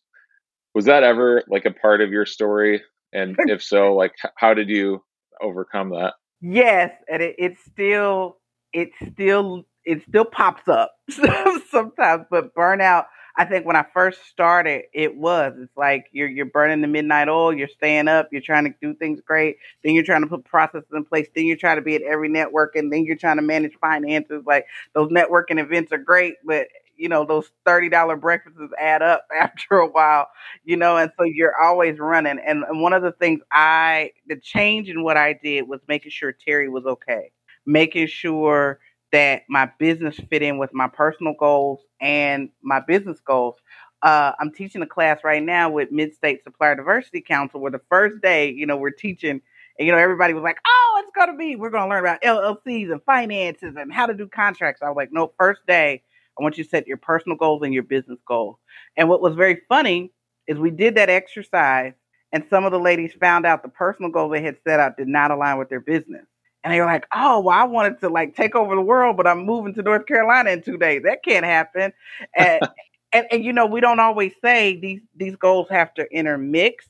was 0.75 0.85
that 0.85 1.03
ever 1.03 1.43
like 1.47 1.65
a 1.65 1.71
part 1.71 2.01
of 2.01 2.11
your 2.11 2.25
story? 2.25 2.81
And 3.11 3.35
if 3.47 3.61
so, 3.63 3.93
like 3.93 4.13
how 4.37 4.53
did 4.53 4.69
you 4.69 5.03
overcome 5.41 5.89
that? 5.91 6.13
Yes, 6.41 6.91
and 7.09 7.21
it, 7.21 7.35
it 7.37 7.57
still 7.71 8.37
it 8.73 8.89
still 9.11 9.63
it 9.85 10.03
still 10.07 10.25
pops 10.25 10.67
up 10.67 10.91
sometimes, 11.69 12.25
but 12.29 12.53
burnout 12.55 13.05
I 13.35 13.45
think 13.45 13.65
when 13.65 13.75
I 13.75 13.83
first 13.93 14.27
started, 14.27 14.83
it 14.93 15.15
was. 15.15 15.53
It's 15.57 15.75
like 15.75 16.05
you're 16.11 16.27
you're 16.27 16.45
burning 16.45 16.81
the 16.81 16.87
midnight 16.87 17.29
oil, 17.29 17.51
you're 17.51 17.67
staying 17.67 18.07
up, 18.07 18.29
you're 18.31 18.41
trying 18.41 18.65
to 18.65 18.73
do 18.79 18.93
things 18.93 19.21
great, 19.21 19.57
then 19.83 19.95
you're 19.95 20.03
trying 20.03 20.21
to 20.21 20.27
put 20.27 20.45
processes 20.45 20.87
in 20.93 21.03
place, 21.03 21.27
then 21.35 21.45
you're 21.45 21.57
trying 21.57 21.77
to 21.77 21.81
be 21.81 21.95
at 21.95 22.03
every 22.03 22.29
network, 22.29 22.75
and 22.75 22.93
then 22.93 23.05
you're 23.05 23.15
trying 23.15 23.37
to 23.37 23.41
manage 23.41 23.73
finances. 23.81 24.43
Like 24.45 24.65
those 24.93 25.09
networking 25.11 25.59
events 25.59 25.91
are 25.91 25.97
great, 25.97 26.35
but 26.45 26.67
you 26.95 27.09
know 27.09 27.25
those 27.25 27.49
thirty 27.65 27.89
dollar 27.89 28.15
breakfasts 28.15 28.59
add 28.79 29.01
up 29.01 29.25
after 29.35 29.77
a 29.79 29.87
while, 29.87 30.27
you 30.63 30.77
know, 30.77 30.97
and 30.97 31.11
so 31.17 31.23
you're 31.25 31.59
always 31.59 31.97
running. 31.99 32.39
And, 32.45 32.63
and 32.63 32.81
one 32.81 32.93
of 32.93 33.01
the 33.01 33.13
things 33.13 33.41
I 33.51 34.11
the 34.27 34.37
change 34.37 34.89
in 34.89 35.03
what 35.03 35.17
I 35.17 35.33
did 35.43 35.67
was 35.67 35.81
making 35.87 36.11
sure 36.11 36.31
Terry 36.33 36.69
was 36.69 36.85
okay, 36.85 37.31
making 37.65 38.07
sure 38.07 38.79
that 39.13 39.43
my 39.47 39.69
business 39.79 40.19
fit 40.29 40.41
in 40.41 40.57
with 40.57 40.73
my 40.73 40.87
personal 40.89 41.35
goals 41.39 41.79
and 42.01 42.49
my 42.63 42.81
business 42.81 43.19
goals. 43.21 43.55
Uh, 44.01 44.33
I'm 44.39 44.51
teaching 44.51 44.81
a 44.81 44.87
class 44.87 45.19
right 45.23 45.41
now 45.41 45.69
with 45.69 45.91
Mid 45.91 46.13
State 46.15 46.43
Supplier 46.43 46.75
Diversity 46.75 47.21
Council, 47.21 47.61
where 47.61 47.71
the 47.71 47.81
first 47.89 48.21
day, 48.21 48.51
you 48.51 48.65
know, 48.65 48.75
we're 48.75 48.89
teaching, 48.91 49.39
and 49.79 49.87
you 49.87 49.93
know, 49.93 49.99
everybody 49.99 50.33
was 50.33 50.43
like, 50.43 50.57
"Oh, 50.67 51.01
it's 51.03 51.11
gonna 51.15 51.37
be, 51.37 51.55
we're 51.55 51.69
gonna 51.69 51.89
learn 51.89 52.01
about 52.01 52.21
LLCs 52.23 52.91
and 52.91 53.01
finances 53.03 53.75
and 53.77 53.93
how 53.93 54.07
to 54.07 54.15
do 54.15 54.27
contracts." 54.27 54.81
I 54.81 54.89
was 54.89 54.97
like, 54.97 55.13
"No, 55.13 55.31
first 55.39 55.61
day, 55.67 56.03
I 56.37 56.43
want 56.43 56.57
you 56.57 56.65
to 56.65 56.69
set 56.69 56.87
your 56.87 56.97
personal 56.97 57.37
goals 57.37 57.61
and 57.63 57.73
your 57.73 57.83
business 57.83 58.19
goals." 58.27 58.57
And 58.97 59.07
what 59.07 59.21
was 59.21 59.35
very 59.35 59.61
funny 59.69 60.11
is 60.47 60.57
we 60.57 60.71
did 60.71 60.95
that 60.95 61.09
exercise, 61.09 61.93
and 62.33 62.43
some 62.49 62.65
of 62.65 62.73
the 62.73 62.79
ladies 62.79 63.13
found 63.13 63.45
out 63.45 63.63
the 63.63 63.69
personal 63.69 64.11
goals 64.11 64.33
they 64.33 64.41
had 64.41 64.57
set 64.67 64.81
out 64.81 64.97
did 64.97 65.07
not 65.07 65.31
align 65.31 65.59
with 65.59 65.69
their 65.69 65.79
business. 65.79 66.25
And 66.63 66.73
they 66.73 66.79
were 66.79 66.85
like, 66.85 67.05
oh, 67.13 67.41
well, 67.41 67.57
I 67.57 67.63
wanted 67.65 67.99
to 67.99 68.09
like 68.09 68.35
take 68.35 68.55
over 68.55 68.75
the 68.75 68.81
world, 68.81 69.17
but 69.17 69.27
I'm 69.27 69.45
moving 69.45 69.73
to 69.75 69.81
North 69.81 70.05
Carolina 70.05 70.51
in 70.51 70.61
two 70.61 70.77
days. 70.77 71.03
That 71.03 71.23
can't 71.23 71.45
happen. 71.45 71.91
And, 72.35 72.61
and, 73.13 73.27
and, 73.31 73.43
you 73.43 73.51
know, 73.51 73.65
we 73.65 73.81
don't 73.81 73.99
always 73.99 74.33
say 74.41 74.79
these, 74.79 75.01
these 75.15 75.35
goals 75.35 75.67
have 75.69 75.93
to 75.95 76.09
intermix. 76.11 76.87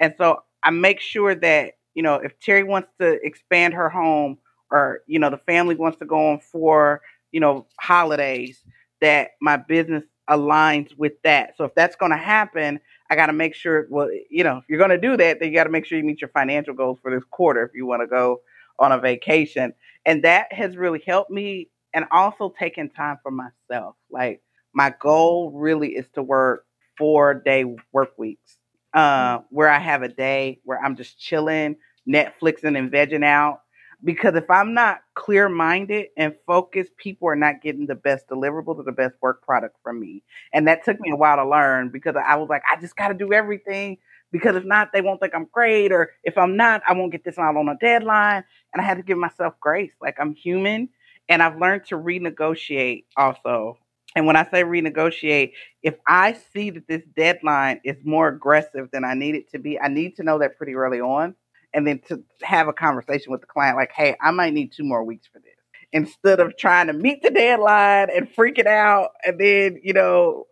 And 0.00 0.14
so 0.16 0.42
I 0.62 0.70
make 0.70 1.00
sure 1.00 1.34
that, 1.34 1.74
you 1.94 2.02
know, 2.02 2.14
if 2.14 2.38
Terry 2.40 2.62
wants 2.62 2.88
to 2.98 3.24
expand 3.24 3.74
her 3.74 3.90
home 3.90 4.38
or, 4.70 5.00
you 5.06 5.18
know, 5.18 5.28
the 5.28 5.38
family 5.38 5.74
wants 5.74 5.98
to 5.98 6.06
go 6.06 6.30
on 6.30 6.40
for, 6.40 7.02
you 7.30 7.40
know, 7.40 7.66
holidays, 7.78 8.64
that 9.00 9.32
my 9.40 9.56
business 9.56 10.04
aligns 10.30 10.96
with 10.96 11.20
that. 11.24 11.56
So 11.56 11.64
if 11.64 11.74
that's 11.74 11.96
going 11.96 12.12
to 12.12 12.16
happen, 12.16 12.80
I 13.10 13.16
got 13.16 13.26
to 13.26 13.32
make 13.32 13.54
sure, 13.54 13.86
well, 13.90 14.08
you 14.30 14.44
know, 14.44 14.58
if 14.58 14.64
you're 14.68 14.78
going 14.78 14.90
to 14.90 14.98
do 14.98 15.16
that, 15.16 15.40
then 15.40 15.48
you 15.48 15.54
got 15.54 15.64
to 15.64 15.70
make 15.70 15.84
sure 15.84 15.98
you 15.98 16.04
meet 16.04 16.20
your 16.20 16.28
financial 16.28 16.72
goals 16.72 16.98
for 17.02 17.10
this 17.10 17.24
quarter 17.30 17.64
if 17.64 17.72
you 17.74 17.84
want 17.84 18.02
to 18.02 18.06
go 18.06 18.40
on 18.80 18.92
a 18.92 18.98
vacation. 18.98 19.72
And 20.06 20.24
that 20.24 20.52
has 20.52 20.76
really 20.76 21.02
helped 21.06 21.30
me 21.30 21.68
and 21.94 22.06
also 22.10 22.54
taking 22.58 22.90
time 22.90 23.18
for 23.22 23.30
myself. 23.32 23.96
Like 24.10 24.42
my 24.74 24.94
goal 25.00 25.52
really 25.54 25.90
is 25.90 26.08
to 26.14 26.22
work 26.22 26.66
four 26.98 27.34
day 27.34 27.64
work 27.92 28.18
weeks, 28.18 28.56
uh, 28.94 29.40
where 29.50 29.68
I 29.68 29.78
have 29.78 30.02
a 30.02 30.08
day 30.08 30.60
where 30.64 30.82
I'm 30.82 30.96
just 30.96 31.18
chilling, 31.20 31.76
Netflixing 32.08 32.78
and 32.78 32.90
vegging 32.90 33.24
out. 33.24 33.60
Because 34.02 34.34
if 34.34 34.50
I'm 34.50 34.72
not 34.72 35.00
clear 35.14 35.50
minded 35.50 36.06
and 36.16 36.34
focused, 36.46 36.96
people 36.96 37.28
are 37.28 37.36
not 37.36 37.60
getting 37.62 37.86
the 37.86 37.94
best 37.94 38.28
deliverables 38.28 38.78
or 38.78 38.84
the 38.84 38.92
best 38.92 39.14
work 39.20 39.42
product 39.44 39.76
from 39.82 40.00
me. 40.00 40.22
And 40.54 40.66
that 40.68 40.84
took 40.84 40.98
me 41.00 41.10
a 41.10 41.16
while 41.16 41.36
to 41.36 41.46
learn 41.46 41.90
because 41.90 42.16
I 42.16 42.36
was 42.36 42.48
like, 42.48 42.62
I 42.70 42.80
just 42.80 42.96
got 42.96 43.08
to 43.08 43.14
do 43.14 43.34
everything 43.34 43.98
because 44.32 44.56
if 44.56 44.64
not, 44.64 44.92
they 44.92 45.00
won't 45.00 45.20
think 45.20 45.34
I'm 45.34 45.48
great. 45.50 45.92
Or 45.92 46.10
if 46.24 46.38
I'm 46.38 46.56
not, 46.56 46.82
I 46.88 46.92
won't 46.92 47.12
get 47.12 47.24
this 47.24 47.38
out 47.38 47.56
on 47.56 47.68
a 47.68 47.76
deadline. 47.76 48.44
And 48.72 48.80
I 48.80 48.84
had 48.84 48.96
to 48.96 49.02
give 49.02 49.18
myself 49.18 49.54
grace. 49.60 49.92
Like 50.00 50.16
I'm 50.20 50.34
human 50.34 50.88
and 51.28 51.42
I've 51.42 51.58
learned 51.58 51.86
to 51.86 51.96
renegotiate 51.96 53.04
also. 53.16 53.78
And 54.16 54.26
when 54.26 54.36
I 54.36 54.44
say 54.50 54.64
renegotiate, 54.64 55.52
if 55.82 55.94
I 56.06 56.36
see 56.52 56.70
that 56.70 56.88
this 56.88 57.02
deadline 57.16 57.80
is 57.84 57.96
more 58.04 58.28
aggressive 58.28 58.88
than 58.92 59.04
I 59.04 59.14
need 59.14 59.36
it 59.36 59.50
to 59.52 59.58
be, 59.58 59.78
I 59.78 59.88
need 59.88 60.16
to 60.16 60.24
know 60.24 60.40
that 60.40 60.56
pretty 60.58 60.74
early 60.74 61.00
on. 61.00 61.36
And 61.72 61.86
then 61.86 62.00
to 62.08 62.24
have 62.42 62.66
a 62.66 62.72
conversation 62.72 63.30
with 63.30 63.40
the 63.40 63.46
client, 63.46 63.76
like, 63.76 63.92
hey, 63.92 64.16
I 64.20 64.32
might 64.32 64.52
need 64.52 64.72
two 64.72 64.82
more 64.82 65.04
weeks 65.04 65.28
for 65.32 65.38
this. 65.38 65.54
Instead 65.92 66.40
of 66.40 66.56
trying 66.56 66.88
to 66.88 66.92
meet 66.92 67.22
the 67.22 67.30
deadline 67.30 68.08
and 68.14 68.28
freaking 68.28 68.66
out. 68.66 69.10
And 69.24 69.38
then, 69.40 69.80
you 69.82 69.92
know, 69.92 70.46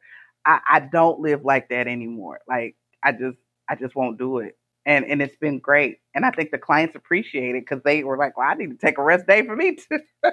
I, 0.47 0.61
I 0.71 0.81
don't 0.81 1.21
live 1.21 1.45
like 1.45 1.69
that 1.71 1.89
anymore. 1.89 2.41
Like, 2.49 2.77
I 3.03 3.11
just, 3.13 3.39
I 3.69 3.75
just 3.75 3.95
won't 3.95 4.19
do 4.19 4.39
it. 4.39 4.57
And 4.87 5.05
and 5.05 5.21
it's 5.21 5.37
been 5.37 5.59
great. 5.59 5.99
And 6.15 6.25
I 6.25 6.31
think 6.31 6.51
the 6.51 6.59
clients 6.59 6.97
appreciate 6.97 7.55
it 7.55 7.67
because 7.69 7.83
they 7.85 8.05
were 8.05 8.17
like, 8.17 8.37
Well, 8.37 8.49
I 8.49 8.55
need 8.55 8.71
to 8.71 8.77
take 8.77 8.99
a 8.99 9.03
rest 9.03 9.27
day 9.27 9.45
for 9.45 9.55
me 9.57 9.77
too. 9.77 10.01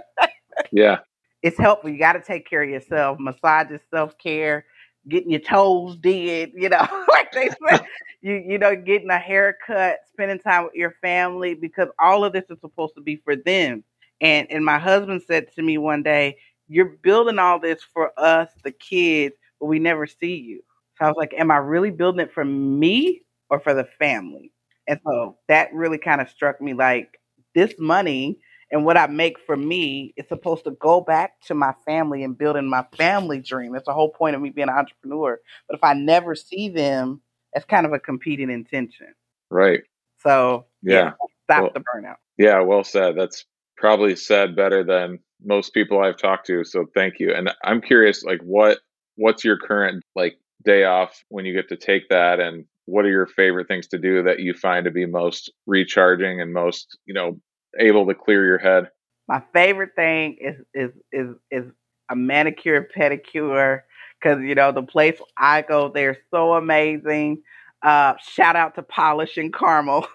yeah. 0.72 1.00
It's 1.42 1.58
helpful. 1.58 1.89
You 1.89 2.00
gotta 2.00 2.22
take 2.22 2.48
care 2.50 2.63
of 2.63 2.70
yourself. 2.70 3.20
Massage 3.20 3.72
is 3.72 3.82
self 3.92 4.18
care, 4.18 4.65
getting 5.08 5.32
your 5.32 5.42
toes 5.42 5.98
did, 5.98 6.51
you 6.56 6.70
know, 6.70 6.88
like 7.10 7.32
they 7.32 7.50
say. 7.70 7.80
you 8.22 8.36
you 8.48 8.58
know, 8.58 8.75
getting 8.75 9.10
a 9.10 9.20
haircut, 9.20 10.00
spending 10.10 10.39
time 10.39 10.63
with 10.63 10.74
your 10.74 10.96
family, 11.01 11.54
because 11.54 11.89
all 12.00 12.24
of 12.24 12.34
this 12.34 12.46
is 12.50 12.60
supposed 12.62 12.96
to 12.96 13.01
be 13.01 13.18
for 13.18 13.36
them. 13.36 13.84
And 14.22 14.50
and 14.50 14.63
my 14.63 14.80
husband 14.80 15.22
said 15.27 15.51
to 15.54 15.62
me 15.62 15.77
one 15.77 16.04
day, 16.04 16.38
You're 16.68 16.86
building 17.04 17.39
all 17.39 17.60
this 17.60 17.84
for 17.84 18.12
us, 18.18 18.50
the 18.63 18.72
kids, 18.72 19.36
but 19.60 19.65
we 19.65 19.80
never 19.80 20.08
see 20.08 20.36
you. 20.36 20.62
So 20.98 21.06
I 21.06 21.08
was 21.10 21.18
like, 21.18 21.34
Am 21.34 21.51
I 21.51 21.58
really 21.58 21.92
building 21.92 22.22
it 22.22 22.34
for 22.34 22.46
me 22.46 23.22
or 23.49 23.59
for 23.59 23.73
the 23.73 23.87
family. 23.99 24.51
And 24.87 24.99
so 25.05 25.37
that 25.47 25.73
really 25.73 25.97
kind 25.97 26.21
of 26.21 26.29
struck 26.29 26.61
me 26.61 26.73
like 26.73 27.19
this 27.53 27.73
money 27.79 28.39
and 28.71 28.83
what 28.83 28.97
I 28.97 29.07
make 29.07 29.39
for 29.39 29.55
me 29.55 30.13
is 30.17 30.27
supposed 30.27 30.63
to 30.65 30.71
go 30.71 31.01
back 31.01 31.39
to 31.45 31.53
my 31.53 31.73
family 31.85 32.23
and 32.23 32.37
building 32.37 32.67
my 32.67 32.85
family 32.97 33.39
dream. 33.39 33.73
That's 33.73 33.85
the 33.85 33.93
whole 33.93 34.09
point 34.09 34.35
of 34.35 34.41
me 34.41 34.49
being 34.49 34.69
an 34.69 34.75
entrepreneur. 34.75 35.39
But 35.67 35.77
if 35.77 35.83
I 35.83 35.93
never 35.93 36.35
see 36.35 36.69
them, 36.69 37.21
it's 37.53 37.65
kind 37.65 37.85
of 37.85 37.93
a 37.93 37.99
competing 37.99 38.49
intention. 38.49 39.13
Right. 39.51 39.81
So 40.17 40.65
yeah, 40.81 40.93
yeah 40.93 41.11
stop 41.45 41.61
well, 41.61 41.71
the 41.73 41.79
burnout. 41.81 42.15
Yeah, 42.37 42.61
well 42.61 42.83
said. 42.83 43.15
That's 43.15 43.45
probably 43.77 44.15
said 44.15 44.55
better 44.55 44.83
than 44.83 45.19
most 45.43 45.73
people 45.73 46.01
I've 46.01 46.17
talked 46.17 46.47
to. 46.47 46.63
So 46.63 46.87
thank 46.95 47.19
you. 47.19 47.33
And 47.33 47.51
I'm 47.63 47.81
curious, 47.81 48.23
like 48.23 48.41
what 48.41 48.79
what's 49.15 49.45
your 49.45 49.57
current 49.57 50.03
like 50.15 50.37
day 50.65 50.83
off 50.85 51.23
when 51.29 51.45
you 51.45 51.53
get 51.53 51.69
to 51.69 51.77
take 51.77 52.09
that 52.09 52.39
and 52.39 52.65
what 52.86 53.06
are 53.06 53.10
your 53.10 53.25
favorite 53.25 53.68
things 53.68 53.88
to 53.88 53.98
do 53.98 54.24
that 54.24 54.39
you 54.39 54.54
find 54.54 54.86
to 54.86 54.92
be 54.92 55.06
most 55.06 55.51
recharging 55.65 56.42
and 56.42 56.54
most 56.54 56.98
you 57.06 57.13
know 57.13 57.39
able 57.80 58.06
to 58.08 58.13
clear 58.13 58.46
your 58.46 58.58
head? 58.58 58.89
My 59.27 59.42
favorite 59.54 59.92
thing 59.96 60.38
is 60.39 60.56
is 60.74 60.92
is 61.12 61.36
is 61.51 61.72
a 62.10 62.15
manicure 62.15 62.75
and 62.75 62.86
pedicure 62.96 63.82
because 64.22 64.42
you 64.42 64.54
know 64.56 64.72
the 64.72 64.84
place 64.84 65.20
i 65.38 65.62
go 65.62 65.89
they're 65.89 66.18
so 66.32 66.54
amazing. 66.54 67.42
Uh, 67.82 68.15
shout 68.20 68.56
out 68.56 68.74
to 68.74 68.82
polish 68.82 69.38
and 69.38 69.54
caramel 69.54 70.08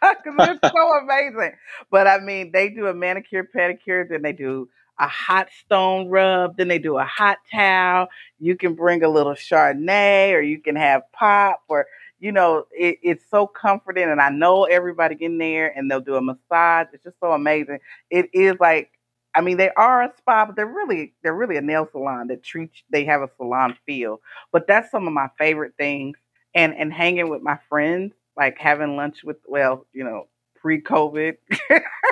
because 0.00 0.34
they're 0.38 0.58
so 0.70 0.98
amazing. 1.02 1.52
But 1.90 2.06
i 2.06 2.18
mean 2.20 2.52
they 2.52 2.68
do 2.68 2.86
a 2.86 2.94
manicure 2.94 3.48
pedicure 3.54 4.08
then 4.08 4.22
they 4.22 4.32
do 4.32 4.68
a 4.98 5.08
hot 5.08 5.48
stone 5.64 6.08
rub, 6.08 6.56
then 6.56 6.68
they 6.68 6.78
do 6.78 6.98
a 6.98 7.04
hot 7.04 7.38
towel. 7.50 8.08
You 8.38 8.56
can 8.56 8.74
bring 8.74 9.02
a 9.02 9.08
little 9.08 9.32
Chardonnay 9.32 10.32
or 10.32 10.40
you 10.40 10.60
can 10.60 10.76
have 10.76 11.02
pop 11.12 11.62
or 11.68 11.86
you 12.18 12.32
know, 12.32 12.66
it, 12.70 12.98
it's 13.02 13.24
so 13.30 13.46
comforting 13.46 14.08
and 14.10 14.20
I 14.20 14.30
know 14.30 14.64
everybody 14.64 15.16
in 15.20 15.38
there 15.38 15.76
and 15.76 15.90
they'll 15.90 16.00
do 16.00 16.16
a 16.16 16.22
massage. 16.22 16.86
It's 16.92 17.04
just 17.04 17.20
so 17.20 17.32
amazing. 17.32 17.78
It 18.10 18.30
is 18.32 18.54
like 18.60 18.90
I 19.36 19.40
mean, 19.40 19.56
they 19.56 19.70
are 19.70 20.02
a 20.02 20.12
spa, 20.16 20.46
but 20.46 20.54
they're 20.54 20.66
really 20.66 21.14
they're 21.22 21.34
really 21.34 21.56
a 21.56 21.60
nail 21.60 21.88
salon 21.90 22.28
that 22.28 22.44
treats 22.44 22.82
they 22.90 23.04
have 23.04 23.22
a 23.22 23.30
salon 23.36 23.76
feel. 23.84 24.20
But 24.52 24.66
that's 24.66 24.90
some 24.90 25.06
of 25.06 25.12
my 25.12 25.28
favorite 25.38 25.74
things. 25.76 26.16
And 26.54 26.74
and 26.74 26.92
hanging 26.92 27.30
with 27.30 27.42
my 27.42 27.58
friends, 27.68 28.14
like 28.36 28.58
having 28.58 28.96
lunch 28.96 29.24
with 29.24 29.38
well, 29.46 29.86
you 29.92 30.04
know, 30.04 30.28
pre 30.56 30.80
COVID, 30.80 31.36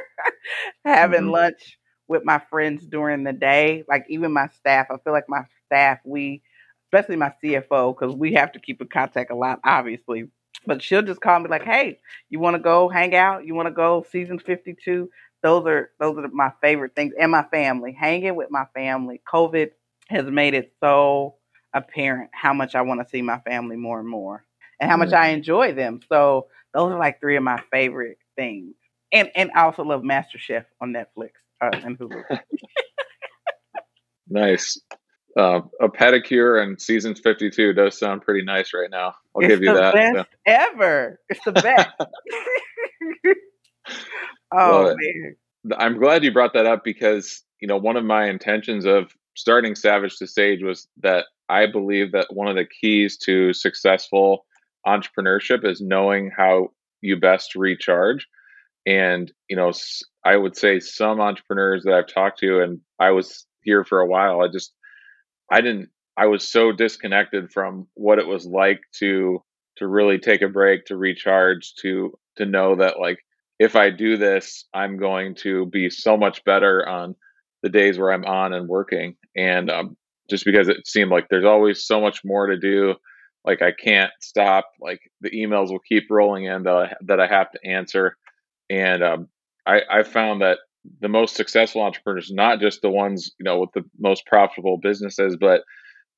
having 0.84 1.20
mm-hmm. 1.20 1.30
lunch 1.30 1.78
with 2.08 2.24
my 2.24 2.40
friends 2.50 2.84
during 2.84 3.22
the 3.22 3.32
day. 3.32 3.84
Like 3.88 4.04
even 4.08 4.32
my 4.32 4.48
staff, 4.48 4.88
I 4.90 4.96
feel 4.98 5.12
like 5.12 5.28
my 5.28 5.44
staff, 5.66 6.00
we, 6.04 6.42
especially 6.92 7.16
my 7.16 7.32
CFO, 7.42 7.98
because 7.98 8.14
we 8.14 8.34
have 8.34 8.52
to 8.52 8.60
keep 8.60 8.80
in 8.80 8.88
contact 8.88 9.30
a 9.30 9.34
lot, 9.34 9.60
obviously. 9.64 10.28
But 10.66 10.82
she'll 10.82 11.02
just 11.02 11.20
call 11.20 11.40
me 11.40 11.48
like, 11.48 11.64
"Hey, 11.64 11.98
you 12.28 12.38
want 12.38 12.54
to 12.54 12.62
go 12.62 12.88
hang 12.88 13.14
out? 13.14 13.46
You 13.46 13.54
want 13.54 13.66
to 13.66 13.74
go 13.74 14.04
season 14.10 14.38
fifty 14.38 14.74
two? 14.74 15.10
Those 15.42 15.66
are 15.66 15.90
those 15.98 16.18
are 16.18 16.28
my 16.28 16.52
favorite 16.60 16.94
things, 16.94 17.14
and 17.18 17.32
my 17.32 17.44
family. 17.44 17.92
Hanging 17.92 18.36
with 18.36 18.50
my 18.50 18.66
family. 18.74 19.20
COVID 19.32 19.70
has 20.08 20.26
made 20.26 20.54
it 20.54 20.72
so 20.80 21.36
apparent 21.72 22.30
how 22.32 22.52
much 22.52 22.74
I 22.74 22.82
want 22.82 23.00
to 23.00 23.08
see 23.08 23.22
my 23.22 23.38
family 23.40 23.76
more 23.76 23.98
and 23.98 24.08
more, 24.08 24.44
and 24.78 24.90
how 24.90 24.96
much 24.96 25.08
mm-hmm. 25.08 25.22
I 25.22 25.28
enjoy 25.28 25.72
them. 25.72 26.00
So 26.08 26.46
those 26.74 26.92
are 26.92 26.98
like 26.98 27.20
three 27.20 27.36
of 27.36 27.42
my 27.42 27.60
favorite 27.72 28.18
things. 28.36 28.74
And 29.12 29.30
and 29.34 29.50
I 29.54 29.62
also 29.62 29.82
love 29.82 30.04
Master 30.04 30.38
Chef 30.38 30.64
on 30.80 30.92
Netflix 30.92 31.30
uh, 31.60 31.70
and 31.72 31.98
Hulu. 31.98 32.22
Nice. 34.28 34.80
Uh, 35.36 35.60
a 35.80 35.88
pedicure 35.88 36.62
and 36.62 36.80
seasons 36.80 37.18
52 37.20 37.72
does 37.72 37.98
sound 37.98 38.22
pretty 38.22 38.44
nice 38.44 38.74
right 38.74 38.90
now. 38.90 39.14
I'll 39.34 39.42
it's 39.42 39.48
give 39.48 39.62
you 39.62 39.72
the 39.72 39.80
that. 39.80 39.94
best 39.94 40.16
so. 40.16 40.24
ever. 40.46 41.20
It's 41.28 41.44
the 41.44 41.52
best. 41.52 41.88
oh 44.52 44.94
man. 44.96 45.36
I'm 45.78 45.98
glad 45.98 46.24
you 46.24 46.32
brought 46.32 46.54
that 46.54 46.66
up 46.66 46.84
because, 46.84 47.42
you 47.60 47.68
know, 47.68 47.76
one 47.76 47.96
of 47.96 48.04
my 48.04 48.28
intentions 48.28 48.84
of 48.84 49.12
starting 49.36 49.74
Savage 49.74 50.16
to 50.18 50.26
Sage 50.26 50.62
was 50.62 50.88
that 51.02 51.26
I 51.48 51.66
believe 51.66 52.12
that 52.12 52.32
one 52.32 52.48
of 52.48 52.56
the 52.56 52.66
keys 52.66 53.16
to 53.18 53.52
successful 53.52 54.44
entrepreneurship 54.86 55.64
is 55.64 55.80
knowing 55.80 56.30
how 56.36 56.72
you 57.00 57.18
best 57.18 57.54
recharge. 57.54 58.26
And, 58.86 59.30
you 59.48 59.56
know, 59.56 59.72
I 60.24 60.36
would 60.36 60.56
say 60.56 60.80
some 60.80 61.20
entrepreneurs 61.20 61.84
that 61.84 61.94
I've 61.94 62.12
talked 62.12 62.40
to, 62.40 62.60
and 62.60 62.80
I 62.98 63.10
was 63.10 63.46
here 63.62 63.84
for 63.84 64.00
a 64.00 64.06
while, 64.06 64.40
I 64.40 64.48
just, 64.48 64.72
I 65.52 65.60
didn't, 65.60 65.90
I 66.16 66.26
was 66.26 66.50
so 66.50 66.72
disconnected 66.72 67.52
from 67.52 67.86
what 67.94 68.18
it 68.18 68.26
was 68.26 68.46
like 68.46 68.80
to, 68.98 69.42
to 69.76 69.86
really 69.86 70.18
take 70.18 70.42
a 70.42 70.48
break, 70.48 70.86
to 70.86 70.96
recharge, 70.96 71.74
to, 71.82 72.18
to 72.36 72.46
know 72.46 72.76
that 72.76 72.98
like, 72.98 73.18
if 73.58 73.76
I 73.76 73.90
do 73.90 74.16
this, 74.16 74.64
I'm 74.74 74.96
going 74.96 75.36
to 75.36 75.66
be 75.66 75.88
so 75.90 76.16
much 76.16 76.42
better 76.44 76.88
on 76.88 77.14
the 77.62 77.68
days 77.68 77.98
where 77.98 78.10
I'm 78.10 78.24
on 78.24 78.52
and 78.52 78.66
working. 78.66 79.14
And 79.36 79.70
um, 79.70 79.96
just 80.28 80.44
because 80.44 80.68
it 80.68 80.86
seemed 80.86 81.10
like 81.10 81.26
there's 81.28 81.44
always 81.44 81.84
so 81.86 82.00
much 82.00 82.24
more 82.24 82.46
to 82.46 82.58
do, 82.58 82.94
like 83.44 83.62
I 83.62 83.72
can't 83.72 84.10
stop. 84.20 84.64
Like 84.80 85.00
the 85.20 85.30
emails 85.30 85.70
will 85.70 85.80
keep 85.80 86.04
rolling 86.10 86.46
in 86.46 86.64
that 86.64 86.74
I, 86.74 86.94
that 87.02 87.20
I 87.20 87.26
have 87.28 87.50
to 87.52 87.64
answer. 87.64 88.16
And 88.68 89.02
um, 89.02 89.28
I, 89.66 89.82
I 89.88 90.02
found 90.02 90.42
that 90.42 90.58
the 91.00 91.08
most 91.08 91.36
successful 91.36 91.82
entrepreneurs, 91.82 92.30
not 92.32 92.60
just 92.60 92.82
the 92.82 92.90
ones 92.90 93.32
you 93.38 93.44
know 93.44 93.60
with 93.60 93.70
the 93.74 93.84
most 93.98 94.26
profitable 94.26 94.78
businesses, 94.78 95.36
but 95.38 95.62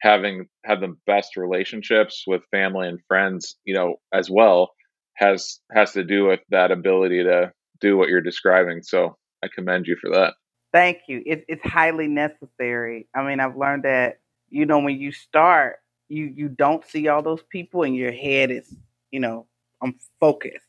having 0.00 0.46
had 0.64 0.80
the 0.80 0.94
best 1.06 1.36
relationships 1.36 2.24
with 2.26 2.42
family 2.50 2.88
and 2.88 3.00
friends, 3.08 3.56
you 3.64 3.74
know, 3.74 3.96
as 4.12 4.30
well, 4.30 4.72
has 5.14 5.60
has 5.72 5.92
to 5.92 6.04
do 6.04 6.26
with 6.26 6.40
that 6.50 6.70
ability 6.70 7.22
to 7.24 7.52
do 7.80 7.96
what 7.96 8.08
you're 8.08 8.20
describing. 8.20 8.82
So 8.82 9.16
I 9.42 9.48
commend 9.54 9.86
you 9.86 9.96
for 10.00 10.10
that. 10.10 10.34
Thank 10.72 11.02
you. 11.08 11.22
It's 11.24 11.44
it's 11.48 11.64
highly 11.64 12.08
necessary. 12.08 13.06
I 13.14 13.22
mean, 13.22 13.40
I've 13.40 13.56
learned 13.56 13.84
that 13.84 14.20
you 14.50 14.66
know 14.66 14.80
when 14.80 14.98
you 14.98 15.12
start, 15.12 15.76
you 16.08 16.32
you 16.34 16.48
don't 16.48 16.84
see 16.84 17.08
all 17.08 17.22
those 17.22 17.42
people, 17.48 17.82
and 17.82 17.94
your 17.94 18.12
head 18.12 18.50
is 18.50 18.74
you 19.10 19.20
know 19.20 19.46
I'm 19.82 19.94
focused, 20.20 20.66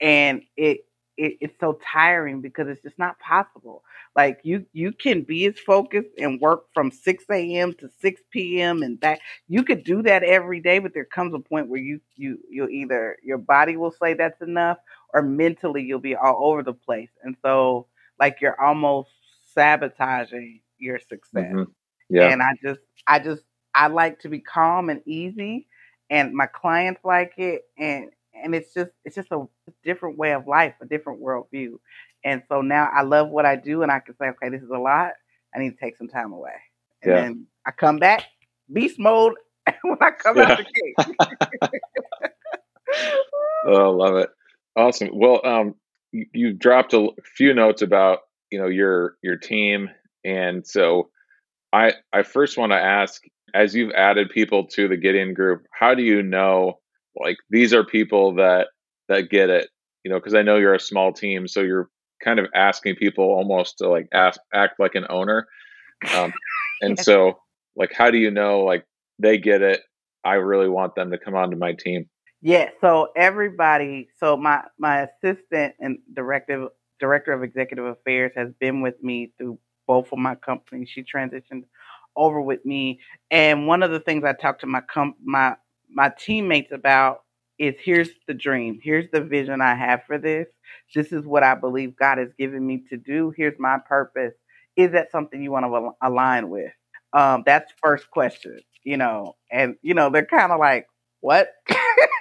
and 0.00 0.42
it, 0.56 0.85
it 1.16 1.36
it's 1.40 1.58
so 1.60 1.78
tiring 1.92 2.40
because 2.40 2.68
it's 2.68 2.82
just 2.82 2.98
not 2.98 3.18
possible. 3.20 3.82
Like 4.16 4.40
you 4.42 4.66
you 4.72 4.92
can 4.92 5.22
be 5.22 5.46
as 5.46 5.58
focused 5.58 6.10
and 6.18 6.40
work 6.40 6.64
from 6.74 6.90
six 6.90 7.24
a.m. 7.30 7.74
to 7.80 7.88
six 8.00 8.20
p.m. 8.30 8.82
and 8.82 9.00
that 9.00 9.20
you 9.48 9.62
could 9.62 9.84
do 9.84 10.02
that 10.02 10.22
every 10.22 10.60
day, 10.60 10.78
but 10.78 10.94
there 10.94 11.04
comes 11.04 11.34
a 11.34 11.38
point 11.38 11.68
where 11.68 11.80
you 11.80 12.00
you 12.16 12.38
you'll 12.50 12.70
either 12.70 13.16
your 13.22 13.38
body 13.38 13.76
will 13.76 13.92
say 13.92 14.14
that's 14.14 14.40
enough, 14.42 14.78
or 15.14 15.22
mentally 15.22 15.82
you'll 15.82 16.00
be 16.00 16.16
all 16.16 16.38
over 16.50 16.62
the 16.62 16.74
place, 16.74 17.10
and 17.22 17.36
so 17.42 17.86
like 18.20 18.38
you're 18.40 18.60
almost 18.60 19.10
sabotaging 19.54 20.60
your 20.78 20.98
success. 20.98 21.56
hmm 21.56 21.64
Yeah. 22.08 22.32
And 22.32 22.42
I 22.42 22.50
just, 22.62 22.80
I 23.06 23.18
just, 23.18 23.42
I 23.74 23.88
like 23.88 24.20
to 24.20 24.28
be 24.28 24.40
calm 24.40 24.88
and 24.90 25.02
easy, 25.06 25.68
and 26.10 26.32
my 26.34 26.46
clients 26.46 27.00
like 27.04 27.34
it, 27.38 27.62
and 27.78 28.10
and 28.42 28.54
it's 28.54 28.74
just, 28.74 28.90
it's 29.04 29.16
just 29.16 29.32
a 29.32 29.46
different 29.84 30.18
way 30.18 30.32
of 30.32 30.46
life, 30.46 30.74
a 30.82 30.86
different 30.86 31.22
worldview, 31.22 31.74
and 32.24 32.42
so 32.48 32.62
now 32.62 32.88
I 32.94 33.02
love 33.02 33.28
what 33.30 33.46
I 33.46 33.56
do, 33.56 33.82
and 33.82 33.92
I 33.92 34.00
can 34.00 34.16
say, 34.16 34.28
okay, 34.28 34.50
this 34.50 34.62
is 34.62 34.70
a 34.70 34.78
lot. 34.78 35.12
I 35.54 35.58
need 35.60 35.70
to 35.70 35.76
take 35.76 35.96
some 35.96 36.08
time 36.08 36.32
away, 36.32 36.54
and 37.02 37.14
Yeah. 37.14 37.16
then 37.16 37.46
I 37.66 37.72
come 37.72 37.98
back 37.98 38.24
beast 38.72 38.98
mode 38.98 39.34
when 39.82 39.98
I 40.00 40.10
come 40.12 40.40
out 40.40 40.56
the 40.56 40.64
gate. 40.64 40.98
Oh, 43.66 43.90
love 43.90 44.16
it. 44.16 44.30
Awesome. 44.76 45.10
Well, 45.12 45.40
um, 45.44 45.74
you, 46.12 46.26
you 46.32 46.52
dropped 46.52 46.94
a 46.94 47.08
few 47.36 47.54
notes 47.54 47.82
about, 47.82 48.20
you 48.50 48.58
know, 48.60 48.68
your 48.68 49.16
your 49.22 49.36
team, 49.36 49.90
and 50.24 50.66
so 50.66 51.10
I 51.72 51.94
I 52.12 52.22
first 52.22 52.58
want 52.58 52.72
to 52.72 52.78
ask, 52.78 53.22
as 53.54 53.74
you've 53.74 53.92
added 53.92 54.30
people 54.30 54.66
to 54.68 54.88
the 54.88 54.96
Gideon 54.96 55.34
group, 55.34 55.66
how 55.72 55.94
do 55.94 56.02
you 56.02 56.22
know 56.22 56.80
like 57.20 57.36
these 57.50 57.72
are 57.72 57.84
people 57.84 58.36
that 58.36 58.68
that 59.08 59.30
get 59.30 59.50
it? 59.50 59.68
You 60.04 60.10
know, 60.10 60.18
because 60.18 60.34
I 60.34 60.42
know 60.42 60.56
you're 60.56 60.74
a 60.74 60.80
small 60.80 61.12
team, 61.12 61.48
so 61.48 61.60
you're 61.60 61.90
kind 62.22 62.38
of 62.38 62.46
asking 62.54 62.96
people 62.96 63.24
almost 63.24 63.78
to 63.78 63.88
like 63.88 64.08
ask, 64.12 64.40
act 64.54 64.78
like 64.78 64.94
an 64.94 65.06
owner. 65.10 65.46
Um, 66.14 66.32
and 66.80 66.96
yes. 66.96 67.04
so, 67.04 67.38
like, 67.74 67.92
how 67.92 68.10
do 68.10 68.18
you 68.18 68.30
know 68.30 68.60
like 68.60 68.84
they 69.18 69.38
get 69.38 69.62
it? 69.62 69.80
I 70.24 70.34
really 70.34 70.68
want 70.68 70.94
them 70.94 71.10
to 71.10 71.18
come 71.18 71.34
onto 71.34 71.56
my 71.56 71.72
team. 71.72 72.08
Yeah, 72.42 72.70
so 72.80 73.08
everybody, 73.16 74.08
so 74.18 74.36
my 74.36 74.62
my 74.78 75.06
assistant 75.08 75.74
and 75.80 75.98
director 76.14 76.68
director 77.00 77.32
of 77.32 77.42
executive 77.42 77.86
affairs 77.86 78.32
has 78.36 78.48
been 78.60 78.82
with 78.82 79.02
me 79.02 79.32
through 79.38 79.58
both 79.86 80.12
of 80.12 80.18
my 80.18 80.34
companies. 80.34 80.88
She 80.90 81.02
transitioned 81.02 81.64
over 82.16 82.40
with 82.40 82.64
me, 82.64 83.00
and 83.30 83.66
one 83.66 83.82
of 83.82 83.90
the 83.90 84.00
things 84.00 84.24
I 84.24 84.32
talked 84.32 84.60
to 84.62 84.66
my 84.66 84.80
com- 84.80 85.16
my 85.24 85.56
my 85.90 86.12
teammates 86.18 86.72
about 86.72 87.22
is 87.58 87.74
here's 87.82 88.10
the 88.28 88.34
dream, 88.34 88.80
here's 88.82 89.10
the 89.12 89.20
vision 89.22 89.60
I 89.62 89.74
have 89.74 90.04
for 90.06 90.18
this. 90.18 90.46
This 90.94 91.12
is 91.12 91.24
what 91.24 91.42
I 91.42 91.54
believe 91.54 91.96
God 91.96 92.18
has 92.18 92.28
given 92.38 92.66
me 92.66 92.84
to 92.90 92.96
do. 92.96 93.32
Here's 93.36 93.58
my 93.58 93.78
purpose. 93.88 94.34
Is 94.76 94.92
that 94.92 95.10
something 95.10 95.42
you 95.42 95.50
want 95.52 95.64
to 95.66 95.74
al- 95.74 95.96
align 96.02 96.50
with? 96.50 96.72
Um, 97.12 97.42
that's 97.46 97.72
first 97.82 98.10
question, 98.10 98.60
you 98.84 98.96
know, 98.98 99.36
and 99.50 99.76
you 99.82 99.94
know 99.94 100.10
they're 100.10 100.26
kind 100.26 100.52
of 100.52 100.58
like 100.60 100.86
what? 101.20 101.48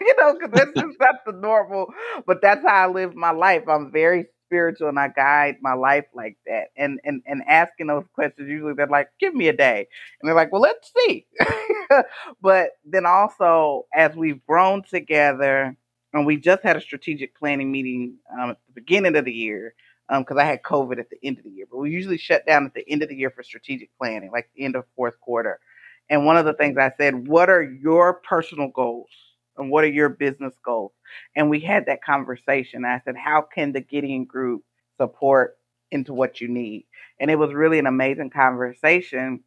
you 0.01 0.15
know, 0.19 0.34
because 0.34 0.51
that's 0.54 0.78
just 0.78 0.97
not 0.99 1.15
the 1.25 1.34
normal, 1.34 1.88
but 2.25 2.41
that's 2.41 2.63
how 2.65 2.88
I 2.89 2.91
live 2.91 3.15
my 3.15 3.32
life. 3.32 3.63
I'm 3.69 3.91
very 3.91 4.28
spiritual 4.45 4.89
and 4.89 4.99
I 4.99 5.10
guide 5.10 5.58
my 5.62 5.73
life 5.73 6.05
like 6.13 6.38
that. 6.45 6.67
And 6.77 6.99
and 7.03 7.21
and 7.25 7.43
asking 7.47 7.88
those 7.88 8.05
questions, 8.13 8.49
usually 8.49 8.73
they're 8.73 8.88
like, 8.88 9.10
give 9.19 9.34
me 9.34 9.47
a 9.47 9.53
day. 9.53 9.88
And 10.21 10.27
they're 10.27 10.36
like, 10.36 10.51
well, 10.51 10.62
let's 10.62 10.91
see. 10.95 11.25
but 12.41 12.71
then 12.86 13.05
also, 13.05 13.86
as 13.93 14.15
we've 14.15 14.45
grown 14.45 14.84
together, 14.84 15.75
and 16.13 16.25
we 16.25 16.38
just 16.38 16.63
had 16.63 16.77
a 16.77 16.81
strategic 16.81 17.38
planning 17.38 17.71
meeting 17.71 18.15
um, 18.34 18.51
at 18.51 18.58
the 18.67 18.81
beginning 18.81 19.15
of 19.15 19.25
the 19.25 19.34
year, 19.34 19.73
because 20.10 20.38
I 20.38 20.43
had 20.43 20.62
COVID 20.63 20.99
at 20.99 21.10
the 21.10 21.17
end 21.23 21.39
of 21.39 21.43
the 21.43 21.51
year. 21.51 21.65
But 21.69 21.79
we 21.79 21.91
usually 21.91 22.17
shut 22.17 22.45
down 22.45 22.65
at 22.65 22.73
the 22.73 22.89
end 22.89 23.03
of 23.03 23.10
the 23.10 23.15
year 23.15 23.29
for 23.29 23.43
strategic 23.43 23.89
planning, 23.97 24.31
like 24.31 24.49
the 24.55 24.63
end 24.63 24.75
of 24.75 24.86
fourth 24.95 25.19
quarter. 25.19 25.60
And 26.10 26.25
one 26.25 26.38
of 26.38 26.45
the 26.45 26.53
things 26.53 26.77
I 26.77 26.91
said, 26.97 27.27
what 27.27 27.49
are 27.49 27.63
your 27.63 28.13
personal 28.13 28.69
goals? 28.69 29.10
And 29.58 29.70
what 29.72 29.84
are 29.84 29.89
your 29.89 30.10
business 30.10 30.54
goals? 30.63 30.91
And 31.36 31.50
we 31.50 31.60
had 31.60 31.86
that 31.86 32.04
conversation. 32.04 32.86
I 32.86 33.02
said, 33.06 33.15
how 33.15 33.41
can 33.41 33.72
the 33.72 33.82
Gideon 33.82 34.26
Group 34.26 34.63
support 34.98 35.58
into 35.91 36.13
what 36.13 36.41
you 36.41 36.48
need? 36.48 36.86
And 37.20 37.32
it 37.32 37.38
was 37.38 37.54
really 37.54 37.80
an 37.80 37.88
amazing 37.88 38.30
conversation. 38.32 39.41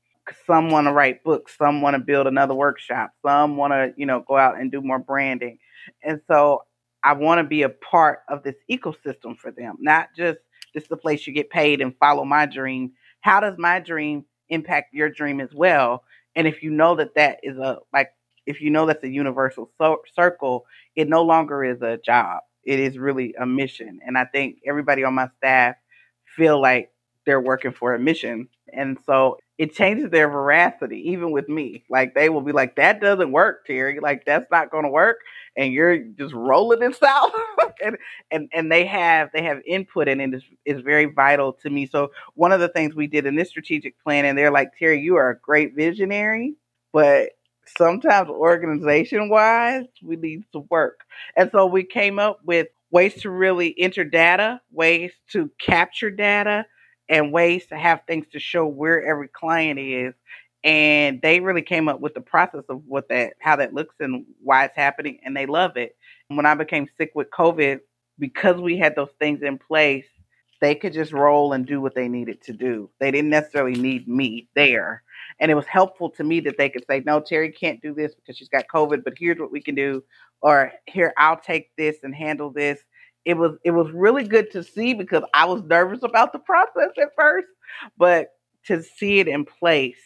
Some 0.47 0.71
want 0.71 0.87
to 0.87 0.93
write 0.93 1.25
books, 1.25 1.57
some 1.57 1.81
want 1.81 1.95
to 1.95 2.01
build 2.01 2.27
another 2.27 2.55
workshop, 2.55 3.13
some 3.25 3.57
want 3.57 3.73
to, 3.73 3.95
you 3.97 4.05
know, 4.05 4.25
go 4.29 4.37
out 4.37 4.61
and 4.61 4.71
do 4.71 4.83
more 4.83 4.99
branding. 4.99 5.59
And 6.03 6.21
so 6.27 6.65
I 7.03 7.15
want 7.15 7.39
to 7.39 7.45
be 7.45 7.63
a 7.63 7.71
part 7.71 8.21
of 8.29 8.43
this 8.43 8.57
ecosystem 8.71 9.39
for 9.39 9.51
them, 9.51 9.77
not 9.81 10.09
just 10.17 10.39
this 10.75 10.83
is 10.83 10.89
the 10.89 10.97
place 10.97 11.27
you 11.27 11.33
get 11.33 11.49
paid 11.49 11.81
and 11.81 11.97
follow 11.97 12.25
my 12.25 12.45
dream. 12.45 12.93
How 13.21 13.41
does 13.41 13.57
my 13.57 13.81
dream 13.81 14.27
impact 14.51 14.93
your 14.93 15.09
dream 15.09 15.41
as 15.41 15.55
well? 15.55 16.05
And 16.37 16.47
if 16.47 16.63
you 16.63 16.71
know 16.71 16.95
that 16.97 17.15
that 17.15 17.41
is 17.43 17.57
a 17.57 17.79
like 17.93 18.11
if 18.49 18.61
you 18.61 18.71
know 18.71 18.87
that's 18.87 19.05
a 19.05 19.09
universal 19.09 19.71
so- 19.79 20.03
circle, 20.15 20.67
it 20.97 21.09
no 21.09 21.23
longer 21.23 21.65
is 21.65 21.83
a 21.83 21.99
job. 21.99 22.41
It 22.65 22.81
is 22.81 22.99
really 22.99 23.35
a 23.41 23.47
mission. 23.47 24.01
And 24.07 24.19
I 24.19 24.25
think 24.25 24.59
everybody 24.67 25.05
on 25.05 25.15
my 25.15 25.29
staff 25.39 25.77
feel 26.37 26.61
like 26.61 26.91
they're 27.27 27.41
working 27.41 27.73
for 27.73 27.95
a 27.95 27.99
mission. 27.99 28.49
And 28.73 28.99
so 29.07 29.39
it 29.59 29.75
changes 29.75 30.11
their 30.11 30.29
veracity, 30.29 31.11
even 31.11 31.31
with 31.31 31.49
me. 31.49 31.85
Like 31.91 32.15
they 32.15 32.29
will 32.29 32.41
be 32.41 32.53
like, 32.53 32.77
that 32.77 33.01
doesn't 33.01 33.33
work, 33.33 33.67
Terry. 33.67 34.01
Like 34.01 34.25
that's 34.25 34.51
not 34.51 34.71
gonna 34.71 34.91
work. 34.91 35.19
And 35.57 35.73
you're 35.73 35.99
just 35.99 36.35
rolling 36.35 36.81
this 36.81 37.03
out. 37.07 37.33
and, 37.85 37.99
and 38.31 38.49
and 38.53 38.73
they 38.73 38.87
have 38.87 39.31
they 39.35 39.43
have 39.43 39.61
input 39.67 40.09
and 40.09 40.21
it 40.23 40.35
is 40.35 40.43
is 40.65 40.81
very 40.83 41.07
vital 41.07 41.53
to 41.55 41.71
me. 41.71 41.87
So 41.87 42.13
one 42.35 42.53
of 42.53 42.61
the 42.61 42.69
things 42.69 42.95
we 42.95 43.07
did 43.09 43.27
in 43.27 43.37
this 43.37 43.51
strategic 43.51 44.01
plan, 44.03 44.25
and 44.25 44.39
they're 44.39 44.53
like, 44.53 44.71
Terry, 44.79 45.01
you 45.01 45.17
are 45.17 45.31
a 45.31 45.39
great 45.39 45.75
visionary, 45.75 46.55
but 46.93 47.31
sometimes 47.77 48.29
organization 48.29 49.29
wise, 49.29 49.85
we 50.03 50.17
need 50.17 50.45
some 50.53 50.67
work. 50.71 51.01
And 51.37 51.51
so 51.51 51.67
we 51.67 51.85
came 51.85 52.19
up 52.19 52.41
with 52.45 52.69
ways 52.91 53.21
to 53.23 53.31
really 53.31 53.75
enter 53.79 54.05
data, 54.05 54.61
ways 54.71 55.13
to 55.33 55.51
capture 55.59 56.11
data, 56.11 56.67
and 57.09 57.33
ways 57.33 57.67
to 57.67 57.77
have 57.77 58.03
things 58.07 58.27
to 58.33 58.39
show 58.39 58.67
where 58.67 59.05
every 59.05 59.29
client 59.29 59.79
is. 59.79 60.15
And 60.65 61.23
they 61.23 61.41
really 61.41 61.63
came 61.63 61.89
up 61.89 62.01
with 62.01 62.15
the 62.15 62.21
process 62.21 62.65
of 62.69 62.83
what 62.87 63.09
that, 63.09 63.35
how 63.41 63.57
that 63.57 63.75
looks 63.75 63.95
and 64.01 64.27
why 64.43 64.65
it's 64.65 64.77
happening, 64.77 65.21
and 65.25 65.37
they 65.37 65.47
love 65.47 65.77
it. 65.77 65.97
When 66.29 66.47
I 66.47 66.55
became 66.55 66.89
sick 66.99 67.13
with 67.15 67.31
COVID, 67.31 67.81
because 68.19 68.61
we 68.61 68.77
had 68.77 68.97
those 68.97 69.13
things 69.21 69.43
in 69.43 69.59
place, 69.59 70.07
they 70.61 70.75
could 70.75 70.93
just 70.93 71.13
roll 71.13 71.53
and 71.53 71.65
do 71.67 71.81
what 71.81 71.95
they 71.95 72.09
needed 72.09 72.43
to 72.43 72.53
do. 72.53 72.91
They 72.99 73.11
didn't 73.11 73.31
necessarily 73.31 73.79
need 73.81 74.09
me 74.09 74.49
there. 74.55 75.03
And 75.41 75.51
it 75.51 75.55
was 75.55 75.67
helpful 75.67 76.11
to 76.11 76.25
me 76.25 76.41
that 76.41 76.59
they 76.59 76.69
could 76.69 76.85
say, 76.89 77.03
no, 77.07 77.21
Terry 77.21 77.53
can't 77.53 77.81
do 77.81 77.95
this 77.95 78.15
because 78.15 78.37
she's 78.37 78.49
got 78.49 78.65
COVID, 78.73 79.05
but 79.05 79.15
here's 79.17 79.39
what 79.39 79.53
we 79.53 79.63
can 79.63 79.75
do. 79.75 80.03
Or 80.43 80.73
here, 80.87 81.13
I'll 81.17 81.39
take 81.39 81.71
this 81.77 81.99
and 82.03 82.15
handle 82.15 82.51
this. 82.51 82.81
It 83.25 83.35
was 83.35 83.57
it 83.65 83.73
was 83.73 83.91
really 83.93 84.25
good 84.25 84.51
to 84.53 84.63
see 84.63 84.95
because 84.95 85.23
I 85.35 85.45
was 85.45 85.63
nervous 85.65 86.03
about 86.03 86.33
the 86.33 86.39
process 86.39 86.91
at 87.01 87.09
first, 87.17 87.49
but 87.97 88.29
to 88.67 88.83
see 88.83 89.21
it 89.21 89.29
in 89.29 89.45
place 89.45 89.99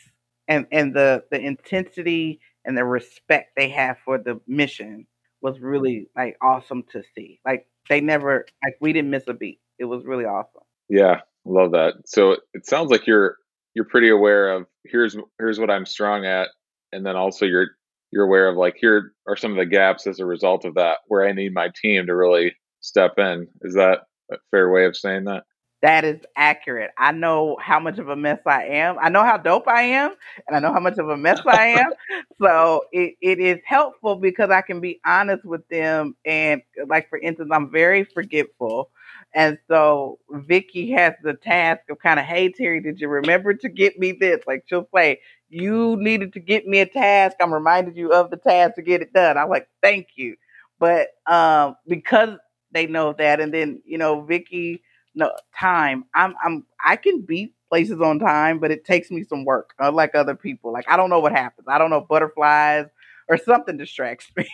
and, 0.48 0.66
and 0.72 0.94
the, 0.94 1.24
the 1.30 1.40
intensity 1.40 2.40
and 2.64 2.76
the 2.76 2.84
respect 2.84 3.52
they 3.56 3.68
have 3.68 3.98
for 4.04 4.18
the 4.18 4.40
mission 4.46 5.06
was 5.40 5.60
really 5.60 6.08
like 6.16 6.36
awesome 6.40 6.84
to 6.92 7.02
see. 7.14 7.40
Like 7.44 7.66
they 7.88 8.00
never 8.00 8.46
like 8.64 8.76
we 8.80 8.92
didn't 8.92 9.10
miss 9.10 9.28
a 9.28 9.34
beat. 9.34 9.60
It 9.78 9.84
was 9.84 10.04
really 10.04 10.24
awesome. 10.24 10.62
Yeah, 10.88 11.20
love 11.44 11.72
that. 11.72 11.94
So 12.06 12.36
it 12.54 12.66
sounds 12.66 12.90
like 12.90 13.06
you're 13.06 13.36
you're 13.74 13.84
pretty 13.84 14.10
aware 14.10 14.50
of 14.52 14.66
here's 14.84 15.16
here's 15.38 15.58
what 15.58 15.70
I'm 15.70 15.86
strong 15.86 16.24
at, 16.24 16.48
and 16.92 17.04
then 17.04 17.16
also 17.16 17.46
you're 17.46 17.68
you're 18.10 18.24
aware 18.24 18.48
of 18.48 18.56
like 18.56 18.76
here 18.78 19.12
are 19.26 19.36
some 19.36 19.52
of 19.52 19.56
the 19.56 19.66
gaps 19.66 20.06
as 20.06 20.20
a 20.20 20.26
result 20.26 20.64
of 20.64 20.74
that 20.74 20.98
where 21.08 21.26
I 21.26 21.32
need 21.32 21.54
my 21.54 21.70
team 21.80 22.06
to 22.06 22.16
really 22.16 22.54
step 22.80 23.18
in. 23.18 23.48
Is 23.62 23.74
that 23.74 24.00
a 24.30 24.36
fair 24.50 24.70
way 24.70 24.84
of 24.84 24.96
saying 24.96 25.24
that? 25.24 25.44
That 25.80 26.04
is 26.04 26.20
accurate. 26.36 26.92
I 26.96 27.10
know 27.10 27.56
how 27.60 27.80
much 27.80 27.98
of 27.98 28.08
a 28.08 28.14
mess 28.14 28.38
I 28.46 28.66
am. 28.66 28.98
I 29.00 29.08
know 29.08 29.24
how 29.24 29.36
dope 29.36 29.66
I 29.66 29.82
am, 29.82 30.14
and 30.46 30.56
I 30.56 30.60
know 30.60 30.72
how 30.72 30.78
much 30.78 30.96
of 30.98 31.08
a 31.08 31.16
mess 31.16 31.40
I 31.44 31.68
am. 31.68 31.90
so 32.40 32.84
it, 32.92 33.16
it 33.20 33.40
is 33.40 33.58
helpful 33.66 34.14
because 34.14 34.50
I 34.50 34.60
can 34.60 34.80
be 34.80 35.00
honest 35.04 35.44
with 35.44 35.66
them. 35.68 36.14
And 36.24 36.62
like 36.86 37.08
for 37.08 37.18
instance, 37.18 37.50
I'm 37.52 37.72
very 37.72 38.04
forgetful. 38.04 38.90
And 39.34 39.58
so 39.68 40.18
Vicky 40.30 40.90
has 40.92 41.14
the 41.22 41.34
task 41.34 41.82
of 41.90 41.98
kind 41.98 42.20
of, 42.20 42.26
hey 42.26 42.50
Terry, 42.50 42.80
did 42.80 43.00
you 43.00 43.08
remember 43.08 43.54
to 43.54 43.68
get 43.68 43.98
me 43.98 44.12
this? 44.12 44.40
Like 44.46 44.64
she'll 44.66 44.88
say, 44.94 45.20
you 45.48 45.96
needed 45.98 46.32
to 46.34 46.40
get 46.40 46.66
me 46.66 46.80
a 46.80 46.86
task. 46.86 47.36
I'm 47.40 47.52
reminded 47.52 47.96
you 47.96 48.12
of 48.12 48.30
the 48.30 48.36
task 48.36 48.74
to 48.76 48.82
get 48.82 49.02
it 49.02 49.12
done. 49.12 49.38
I'm 49.38 49.48
like, 49.48 49.68
thank 49.82 50.08
you. 50.16 50.36
But 50.78 51.08
um, 51.26 51.76
because 51.86 52.38
they 52.72 52.86
know 52.86 53.12
that, 53.14 53.40
and 53.40 53.52
then 53.52 53.82
you 53.84 53.98
know, 53.98 54.22
Vicky 54.22 54.82
no 55.14 55.32
time. 55.58 56.04
I'm 56.14 56.34
I'm 56.42 56.64
I 56.84 56.96
can 56.96 57.22
beat 57.22 57.54
places 57.68 58.00
on 58.00 58.18
time, 58.18 58.58
but 58.58 58.70
it 58.70 58.84
takes 58.84 59.10
me 59.10 59.24
some 59.24 59.44
work, 59.44 59.74
unlike 59.78 60.14
other 60.14 60.34
people. 60.34 60.72
Like 60.72 60.88
I 60.88 60.96
don't 60.96 61.10
know 61.10 61.20
what 61.20 61.32
happens. 61.32 61.66
I 61.68 61.78
don't 61.78 61.90
know 61.90 62.00
butterflies 62.00 62.86
or 63.28 63.36
something 63.36 63.76
distracts 63.76 64.30
me. 64.36 64.46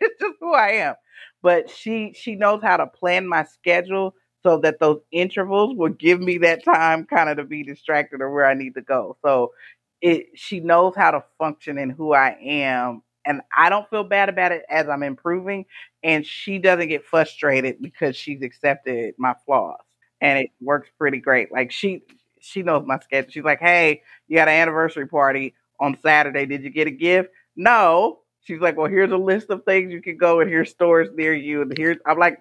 it's 0.00 0.20
just 0.20 0.36
who 0.40 0.54
I 0.54 0.70
am. 0.70 0.94
But 1.42 1.70
she 1.70 2.12
she 2.14 2.34
knows 2.34 2.62
how 2.62 2.76
to 2.78 2.86
plan 2.86 3.26
my 3.28 3.44
schedule 3.44 4.14
so 4.42 4.58
that 4.58 4.78
those 4.80 5.00
intervals 5.12 5.76
will 5.76 5.90
give 5.90 6.20
me 6.20 6.38
that 6.38 6.64
time 6.64 7.04
kind 7.04 7.28
of 7.28 7.36
to 7.38 7.44
be 7.44 7.62
distracted 7.64 8.20
or 8.20 8.30
where 8.32 8.46
I 8.46 8.54
need 8.54 8.74
to 8.74 8.82
go. 8.82 9.16
So 9.24 9.52
it 10.00 10.26
she 10.34 10.60
knows 10.60 10.94
how 10.96 11.10
to 11.12 11.24
function 11.38 11.78
in 11.78 11.90
who 11.90 12.12
I 12.12 12.36
am 12.40 13.02
and 13.26 13.40
I 13.56 13.68
don't 13.68 13.88
feel 13.90 14.04
bad 14.04 14.28
about 14.28 14.52
it 14.52 14.62
as 14.70 14.88
I'm 14.88 15.02
improving 15.02 15.66
and 16.02 16.24
she 16.24 16.58
doesn't 16.58 16.88
get 16.88 17.04
frustrated 17.04 17.82
because 17.82 18.16
she's 18.16 18.42
accepted 18.42 19.14
my 19.18 19.34
flaws 19.44 19.80
and 20.20 20.38
it 20.38 20.50
works 20.60 20.88
pretty 20.98 21.18
great. 21.18 21.50
Like 21.52 21.72
she 21.72 22.02
she 22.40 22.62
knows 22.62 22.84
my 22.86 22.98
schedule. 23.00 23.30
She's 23.32 23.42
like, 23.44 23.58
"Hey, 23.60 24.02
you 24.28 24.36
got 24.36 24.48
an 24.48 24.54
anniversary 24.54 25.08
party 25.08 25.54
on 25.80 25.98
Saturday. 26.00 26.46
Did 26.46 26.62
you 26.62 26.70
get 26.70 26.86
a 26.86 26.92
gift?" 26.92 27.30
No. 27.56 28.20
She's 28.48 28.60
like, 28.60 28.78
"Well, 28.78 28.86
here's 28.86 29.12
a 29.12 29.16
list 29.18 29.50
of 29.50 29.64
things 29.64 29.92
you 29.92 30.00
can 30.00 30.16
go 30.16 30.40
and 30.40 30.48
here's 30.48 30.70
stores 30.70 31.10
near 31.14 31.34
you." 31.34 31.60
And 31.60 31.72
here's 31.76 31.98
I'm 32.06 32.18
like, 32.18 32.38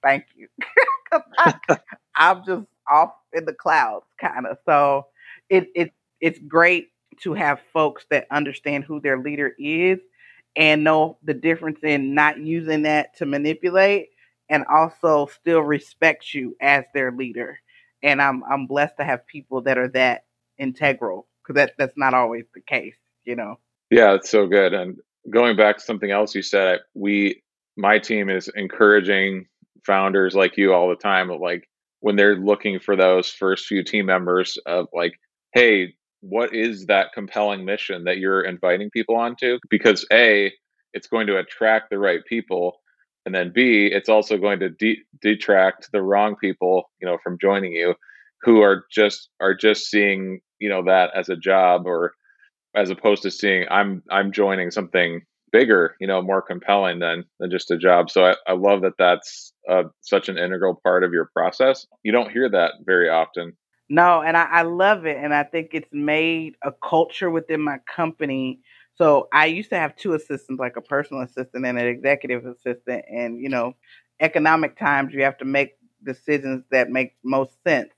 "Thank 0.00 0.26
you," 0.36 0.46
I, 1.38 1.54
I'm 2.14 2.44
just 2.46 2.66
off 2.88 3.10
in 3.32 3.46
the 3.46 3.52
clouds, 3.52 4.06
kind 4.20 4.46
of. 4.46 4.58
So 4.64 5.08
it 5.48 5.68
it 5.74 5.92
it's 6.20 6.38
great 6.38 6.90
to 7.22 7.34
have 7.34 7.58
folks 7.72 8.06
that 8.10 8.28
understand 8.30 8.84
who 8.84 9.00
their 9.00 9.18
leader 9.18 9.52
is 9.58 9.98
and 10.54 10.84
know 10.84 11.18
the 11.24 11.34
difference 11.34 11.80
in 11.82 12.14
not 12.14 12.38
using 12.38 12.82
that 12.82 13.16
to 13.16 13.26
manipulate 13.26 14.10
and 14.48 14.64
also 14.72 15.26
still 15.26 15.62
respect 15.62 16.32
you 16.32 16.56
as 16.60 16.84
their 16.94 17.10
leader. 17.10 17.58
And 18.04 18.22
I'm 18.22 18.44
I'm 18.44 18.68
blessed 18.68 18.98
to 18.98 19.04
have 19.04 19.26
people 19.26 19.62
that 19.62 19.78
are 19.78 19.88
that 19.88 20.26
integral 20.58 21.26
because 21.42 21.56
that 21.56 21.74
that's 21.76 21.96
not 21.96 22.14
always 22.14 22.44
the 22.54 22.60
case, 22.60 22.94
you 23.24 23.34
know. 23.34 23.58
Yeah, 23.90 24.14
it's 24.14 24.30
so 24.30 24.46
good. 24.46 24.72
And 24.72 24.98
going 25.28 25.56
back 25.56 25.78
to 25.78 25.84
something 25.84 26.10
else 26.10 26.34
you 26.34 26.42
said, 26.42 26.80
we 26.94 27.42
my 27.76 27.98
team 27.98 28.28
is 28.28 28.48
encouraging 28.54 29.46
founders 29.86 30.34
like 30.34 30.56
you 30.56 30.72
all 30.72 30.88
the 30.88 30.96
time 30.96 31.30
of 31.30 31.40
like 31.40 31.68
when 32.00 32.16
they're 32.16 32.36
looking 32.36 32.78
for 32.80 32.96
those 32.96 33.28
first 33.28 33.66
few 33.66 33.82
team 33.82 34.06
members 34.06 34.58
of 34.66 34.86
like, 34.92 35.12
hey, 35.54 35.94
what 36.20 36.54
is 36.54 36.86
that 36.86 37.12
compelling 37.14 37.64
mission 37.64 38.04
that 38.04 38.18
you're 38.18 38.42
inviting 38.42 38.90
people 38.90 39.16
onto? 39.16 39.58
Because 39.70 40.06
A, 40.12 40.52
it's 40.92 41.06
going 41.06 41.26
to 41.26 41.38
attract 41.38 41.90
the 41.90 41.98
right 41.98 42.20
people 42.26 42.80
and 43.26 43.34
then 43.34 43.52
b 43.54 43.86
it's 43.86 44.08
also 44.08 44.36
going 44.36 44.60
to 44.60 44.70
de- 44.70 45.02
detract 45.20 45.90
the 45.92 46.02
wrong 46.02 46.36
people 46.36 46.90
you 47.00 47.06
know 47.06 47.18
from 47.22 47.38
joining 47.40 47.72
you 47.72 47.94
who 48.42 48.60
are 48.60 48.84
just 48.90 49.28
are 49.40 49.54
just 49.54 49.90
seeing 49.90 50.40
you 50.58 50.68
know 50.68 50.82
that 50.84 51.10
as 51.14 51.28
a 51.28 51.36
job 51.36 51.86
or 51.86 52.14
as 52.74 52.90
opposed 52.90 53.22
to 53.22 53.30
seeing 53.30 53.66
i'm 53.70 54.02
i'm 54.10 54.32
joining 54.32 54.70
something 54.70 55.22
bigger 55.52 55.96
you 56.00 56.06
know 56.06 56.22
more 56.22 56.42
compelling 56.42 56.98
than 57.00 57.24
than 57.38 57.50
just 57.50 57.70
a 57.70 57.78
job 57.78 58.10
so 58.10 58.24
i, 58.24 58.34
I 58.46 58.52
love 58.52 58.82
that 58.82 58.94
that's 58.98 59.52
uh, 59.68 59.84
such 60.00 60.28
an 60.28 60.38
integral 60.38 60.80
part 60.82 61.04
of 61.04 61.12
your 61.12 61.30
process 61.34 61.86
you 62.02 62.12
don't 62.12 62.30
hear 62.30 62.48
that 62.50 62.74
very 62.84 63.08
often 63.08 63.56
no 63.88 64.22
and 64.22 64.36
I, 64.36 64.44
I 64.44 64.62
love 64.62 65.06
it 65.06 65.16
and 65.16 65.34
i 65.34 65.42
think 65.42 65.70
it's 65.72 65.88
made 65.92 66.54
a 66.62 66.72
culture 66.82 67.30
within 67.30 67.60
my 67.60 67.78
company 67.94 68.60
so 69.00 69.28
I 69.32 69.46
used 69.46 69.70
to 69.70 69.78
have 69.78 69.96
two 69.96 70.12
assistants, 70.12 70.60
like 70.60 70.76
a 70.76 70.82
personal 70.82 71.22
assistant 71.22 71.64
and 71.64 71.78
an 71.78 71.86
executive 71.86 72.44
assistant. 72.44 73.06
And, 73.10 73.40
you 73.40 73.48
know, 73.48 73.72
economic 74.20 74.78
times, 74.78 75.14
you 75.14 75.22
have 75.22 75.38
to 75.38 75.46
make 75.46 75.70
decisions 76.04 76.64
that 76.70 76.90
make 76.90 77.16
most 77.24 77.52
sense. 77.66 77.88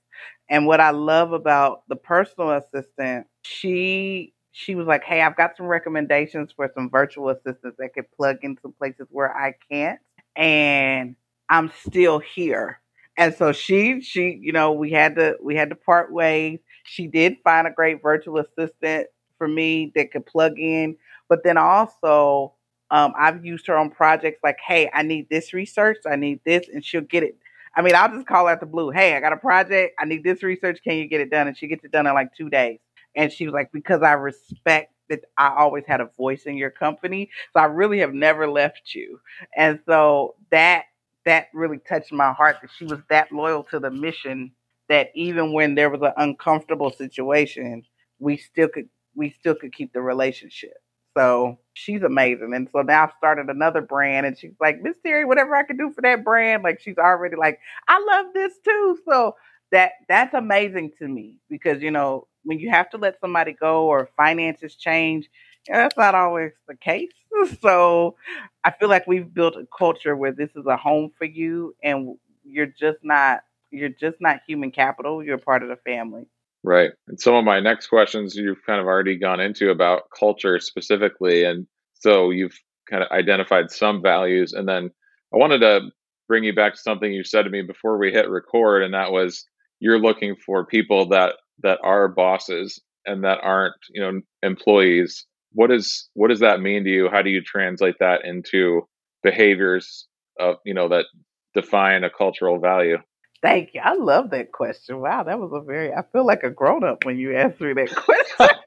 And 0.49 0.65
what 0.65 0.79
I 0.79 0.91
love 0.91 1.33
about 1.33 1.83
the 1.89 1.97
personal 1.97 2.51
assistant, 2.51 3.27
she 3.41 4.32
she 4.53 4.75
was 4.75 4.87
like, 4.87 5.03
"Hey, 5.03 5.21
I've 5.21 5.35
got 5.37 5.57
some 5.57 5.67
recommendations 5.67 6.53
for 6.53 6.71
some 6.75 6.89
virtual 6.89 7.29
assistants 7.29 7.77
that 7.79 7.93
could 7.95 8.11
plug 8.17 8.37
into 8.43 8.73
places 8.79 9.07
where 9.11 9.35
I 9.35 9.55
can't, 9.71 9.99
and 10.37 11.15
I'm 11.49 11.71
still 11.85 12.19
here." 12.19 12.79
And 13.17 13.33
so 13.35 13.51
she 13.51 14.01
she 14.01 14.39
you 14.41 14.53
know 14.53 14.71
we 14.73 14.91
had 14.91 15.15
to 15.17 15.37
we 15.43 15.55
had 15.55 15.69
to 15.71 15.75
part 15.75 16.11
ways. 16.13 16.59
She 16.85 17.07
did 17.07 17.37
find 17.43 17.67
a 17.67 17.71
great 17.71 18.01
virtual 18.01 18.39
assistant 18.39 19.07
for 19.37 19.47
me 19.47 19.91
that 19.95 20.11
could 20.11 20.25
plug 20.25 20.59
in. 20.59 20.97
But 21.29 21.43
then 21.43 21.57
also, 21.57 22.53
um, 22.91 23.13
I've 23.17 23.45
used 23.45 23.67
her 23.67 23.77
on 23.77 23.89
projects 23.89 24.39
like, 24.43 24.57
hey, 24.65 24.89
I 24.93 25.03
need 25.03 25.29
this 25.29 25.53
research, 25.53 25.97
I 26.09 26.15
need 26.15 26.41
this, 26.45 26.67
and 26.71 26.83
she'll 26.85 27.01
get 27.01 27.23
it. 27.23 27.37
I 27.75 27.81
mean, 27.81 27.95
I'll 27.95 28.09
just 28.13 28.27
call 28.27 28.47
out 28.47 28.59
the 28.59 28.67
blue. 28.67 28.91
Hey, 28.91 29.15
I 29.15 29.19
got 29.19 29.33
a 29.33 29.37
project. 29.37 29.95
I 29.99 30.05
need 30.05 30.23
this 30.23 30.43
research. 30.43 30.79
Can 30.83 30.97
you 30.97 31.07
get 31.07 31.21
it 31.21 31.31
done? 31.31 31.47
And 31.47 31.57
she 31.57 31.67
gets 31.67 31.83
it 31.83 31.91
done 31.91 32.05
in 32.05 32.13
like 32.13 32.35
two 32.35 32.49
days. 32.49 32.79
And 33.15 33.31
she 33.31 33.45
was 33.45 33.53
like, 33.53 33.71
because 33.71 34.01
I 34.01 34.13
respect 34.13 34.93
that 35.09 35.21
I 35.37 35.53
always 35.57 35.83
had 35.87 36.01
a 36.01 36.09
voice 36.17 36.43
in 36.43 36.57
your 36.57 36.71
company. 36.71 37.29
So 37.53 37.61
I 37.61 37.65
really 37.65 37.99
have 37.99 38.13
never 38.13 38.49
left 38.49 38.95
you. 38.95 39.19
And 39.55 39.79
so 39.85 40.35
that 40.51 40.85
that 41.25 41.47
really 41.53 41.77
touched 41.77 42.11
my 42.11 42.33
heart 42.33 42.57
that 42.61 42.69
she 42.77 42.85
was 42.85 42.99
that 43.09 43.31
loyal 43.31 43.63
to 43.63 43.79
the 43.79 43.89
mission 43.91 44.51
that 44.89 45.09
even 45.15 45.53
when 45.53 45.75
there 45.75 45.89
was 45.89 46.01
an 46.01 46.11
uncomfortable 46.17 46.91
situation, 46.91 47.83
we 48.19 48.37
still 48.37 48.67
could 48.67 48.89
we 49.15 49.29
still 49.29 49.55
could 49.55 49.73
keep 49.73 49.93
the 49.93 50.01
relationship. 50.01 50.73
So 51.15 51.59
she's 51.73 52.01
amazing. 52.01 52.53
And 52.55 52.67
so 52.71 52.81
now 52.81 53.03
I've 53.03 53.13
started 53.17 53.49
another 53.49 53.81
brand 53.81 54.25
and 54.25 54.37
she's 54.37 54.53
like, 54.59 54.81
Miss 54.81 54.97
Terry, 55.05 55.25
whatever 55.25 55.55
I 55.55 55.63
can 55.63 55.77
do 55.77 55.91
for 55.93 56.01
that 56.01 56.23
brand. 56.23 56.63
Like 56.63 56.81
she's 56.81 56.97
already 56.97 57.35
like, 57.35 57.59
I 57.87 58.03
love 58.03 58.33
this 58.33 58.53
too. 58.65 58.97
So 59.07 59.35
that 59.71 59.91
that's 60.09 60.33
amazing 60.33 60.91
to 60.99 61.07
me 61.07 61.37
because, 61.49 61.81
you 61.81 61.91
know, 61.91 62.27
when 62.43 62.59
you 62.59 62.69
have 62.69 62.89
to 62.91 62.97
let 62.97 63.19
somebody 63.19 63.53
go 63.53 63.85
or 63.87 64.09
finances 64.17 64.75
change, 64.75 65.29
that's 65.67 65.97
not 65.97 66.15
always 66.15 66.51
the 66.67 66.75
case. 66.75 67.11
So 67.61 68.15
I 68.63 68.71
feel 68.71 68.89
like 68.89 69.07
we've 69.07 69.33
built 69.33 69.55
a 69.55 69.67
culture 69.75 70.15
where 70.15 70.31
this 70.31 70.51
is 70.55 70.65
a 70.67 70.77
home 70.77 71.11
for 71.17 71.25
you 71.25 71.75
and 71.83 72.15
you're 72.45 72.67
just 72.67 72.99
not 73.01 73.41
you're 73.71 73.89
just 73.89 74.17
not 74.21 74.41
human 74.47 74.71
capital. 74.71 75.23
You're 75.23 75.39
part 75.39 75.63
of 75.63 75.69
the 75.69 75.75
family. 75.77 76.27
Right. 76.63 76.91
And 77.07 77.19
some 77.19 77.33
of 77.33 77.43
my 77.43 77.59
next 77.59 77.87
questions 77.87 78.35
you've 78.35 78.63
kind 78.65 78.79
of 78.79 78.85
already 78.85 79.17
gone 79.17 79.39
into 79.39 79.71
about 79.71 80.03
culture 80.17 80.59
specifically. 80.59 81.43
And 81.43 81.67
so 81.95 82.29
you've 82.29 82.57
kind 82.89 83.03
of 83.03 83.09
identified 83.11 83.71
some 83.71 84.01
values. 84.01 84.53
And 84.53 84.67
then 84.67 84.91
I 85.33 85.37
wanted 85.37 85.59
to 85.59 85.89
bring 86.27 86.43
you 86.43 86.53
back 86.53 86.73
to 86.75 86.79
something 86.79 87.11
you 87.11 87.23
said 87.23 87.43
to 87.43 87.49
me 87.49 87.63
before 87.63 87.97
we 87.97 88.11
hit 88.11 88.29
record. 88.29 88.83
And 88.83 88.93
that 88.93 89.11
was 89.11 89.45
you're 89.79 89.99
looking 89.99 90.35
for 90.35 90.65
people 90.65 91.09
that, 91.09 91.33
that 91.61 91.79
are 91.83 92.07
bosses 92.07 92.81
and 93.05 93.23
that 93.23 93.39
aren't, 93.41 93.75
you 93.89 94.01
know, 94.01 94.21
employees. 94.41 95.25
What 95.53 95.71
is, 95.71 96.09
what 96.13 96.29
does 96.29 96.39
that 96.39 96.61
mean 96.61 96.83
to 96.83 96.89
you? 96.89 97.09
How 97.11 97.21
do 97.21 97.29
you 97.29 97.41
translate 97.41 97.95
that 97.99 98.25
into 98.25 98.87
behaviors 99.21 100.07
of, 100.39 100.55
you 100.65 100.73
know, 100.73 100.89
that 100.89 101.05
define 101.53 102.03
a 102.03 102.09
cultural 102.09 102.59
value? 102.59 102.97
Thank 103.41 103.73
you. 103.73 103.81
I 103.83 103.95
love 103.95 104.29
that 104.31 104.53
question. 104.53 105.01
Wow, 105.01 105.23
that 105.23 105.37
was 105.37 105.51
a 105.53 105.61
very, 105.63 105.93
I 105.93 106.01
feel 106.13 106.25
like 106.25 106.43
a 106.43 106.49
grown 106.49 106.83
up 106.83 107.05
when 107.05 107.17
you 107.17 107.35
asked 107.35 107.59
me 107.59 107.73
that 107.73 107.93
question. 107.95 108.57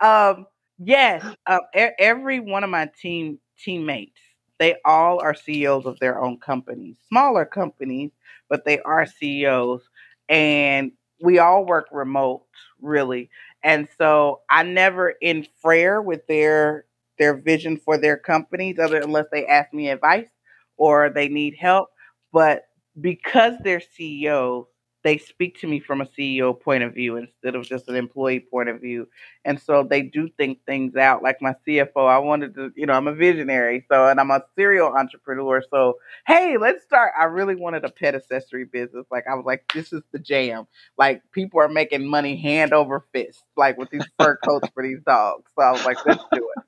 um, 0.00 0.46
yes, 0.78 1.24
uh, 1.46 1.58
every 1.98 2.38
one 2.38 2.62
of 2.62 2.70
my 2.70 2.88
team 3.02 3.40
teammates, 3.58 4.20
they 4.60 4.76
all 4.84 5.20
are 5.20 5.34
CEOs 5.34 5.86
of 5.86 5.98
their 5.98 6.22
own 6.22 6.38
companies, 6.38 6.96
smaller 7.08 7.44
companies, 7.44 8.12
but 8.48 8.64
they 8.64 8.78
are 8.80 9.06
CEOs, 9.06 9.82
and 10.28 10.92
we 11.24 11.38
all 11.38 11.64
work 11.66 11.86
remote, 11.92 12.44
really. 12.80 13.30
And 13.62 13.88
so 13.98 14.42
I 14.50 14.62
never 14.62 15.10
in 15.20 15.46
frere 15.62 16.00
with 16.02 16.26
their 16.28 16.86
their 17.18 17.36
vision 17.36 17.76
for 17.78 17.96
their 17.98 18.16
companies, 18.16 18.78
other 18.78 19.00
unless 19.00 19.26
they 19.32 19.46
ask 19.46 19.72
me 19.72 19.88
advice 19.90 20.28
or 20.76 21.10
they 21.10 21.28
need 21.28 21.54
help. 21.58 21.90
But 22.32 22.64
because 23.00 23.54
they're 23.62 23.80
CEOs, 23.80 24.66
they 25.04 25.18
speak 25.18 25.60
to 25.60 25.66
me 25.66 25.78
from 25.80 26.00
a 26.00 26.06
CEO 26.06 26.58
point 26.58 26.82
of 26.82 26.94
view 26.94 27.16
instead 27.16 27.54
of 27.54 27.64
just 27.64 27.88
an 27.88 27.94
employee 27.94 28.40
point 28.40 28.70
of 28.70 28.80
view. 28.80 29.06
And 29.44 29.60
so 29.60 29.82
they 29.82 30.00
do 30.00 30.30
think 30.38 30.64
things 30.64 30.96
out. 30.96 31.22
Like 31.22 31.42
my 31.42 31.54
CFO, 31.66 32.08
I 32.08 32.18
wanted 32.18 32.54
to, 32.54 32.72
you 32.74 32.86
know, 32.86 32.94
I'm 32.94 33.06
a 33.06 33.14
visionary. 33.14 33.84
So, 33.90 34.08
and 34.08 34.18
I'm 34.18 34.30
a 34.30 34.42
serial 34.56 34.88
entrepreneur. 34.96 35.62
So, 35.70 35.98
hey, 36.26 36.56
let's 36.58 36.82
start. 36.82 37.12
I 37.18 37.24
really 37.24 37.54
wanted 37.54 37.84
a 37.84 37.90
pet 37.90 38.14
accessory 38.14 38.64
business. 38.64 39.04
Like, 39.10 39.24
I 39.30 39.34
was 39.34 39.44
like, 39.44 39.70
this 39.74 39.92
is 39.92 40.00
the 40.12 40.18
jam. 40.18 40.66
Like, 40.96 41.22
people 41.32 41.60
are 41.60 41.68
making 41.68 42.06
money 42.06 42.36
hand 42.40 42.72
over 42.72 43.04
fist, 43.12 43.44
like 43.58 43.76
with 43.76 43.90
these 43.90 44.06
fur 44.18 44.38
coats 44.38 44.68
for 44.72 44.82
these 44.82 45.02
dogs. 45.06 45.50
So 45.54 45.62
I 45.62 45.70
was 45.72 45.84
like, 45.84 45.98
let's 46.06 46.24
do 46.32 46.50
it. 46.56 46.64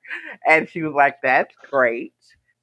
And 0.47 0.69
she 0.69 0.83
was 0.83 0.93
like, 0.93 1.15
that's 1.23 1.55
great. 1.71 2.13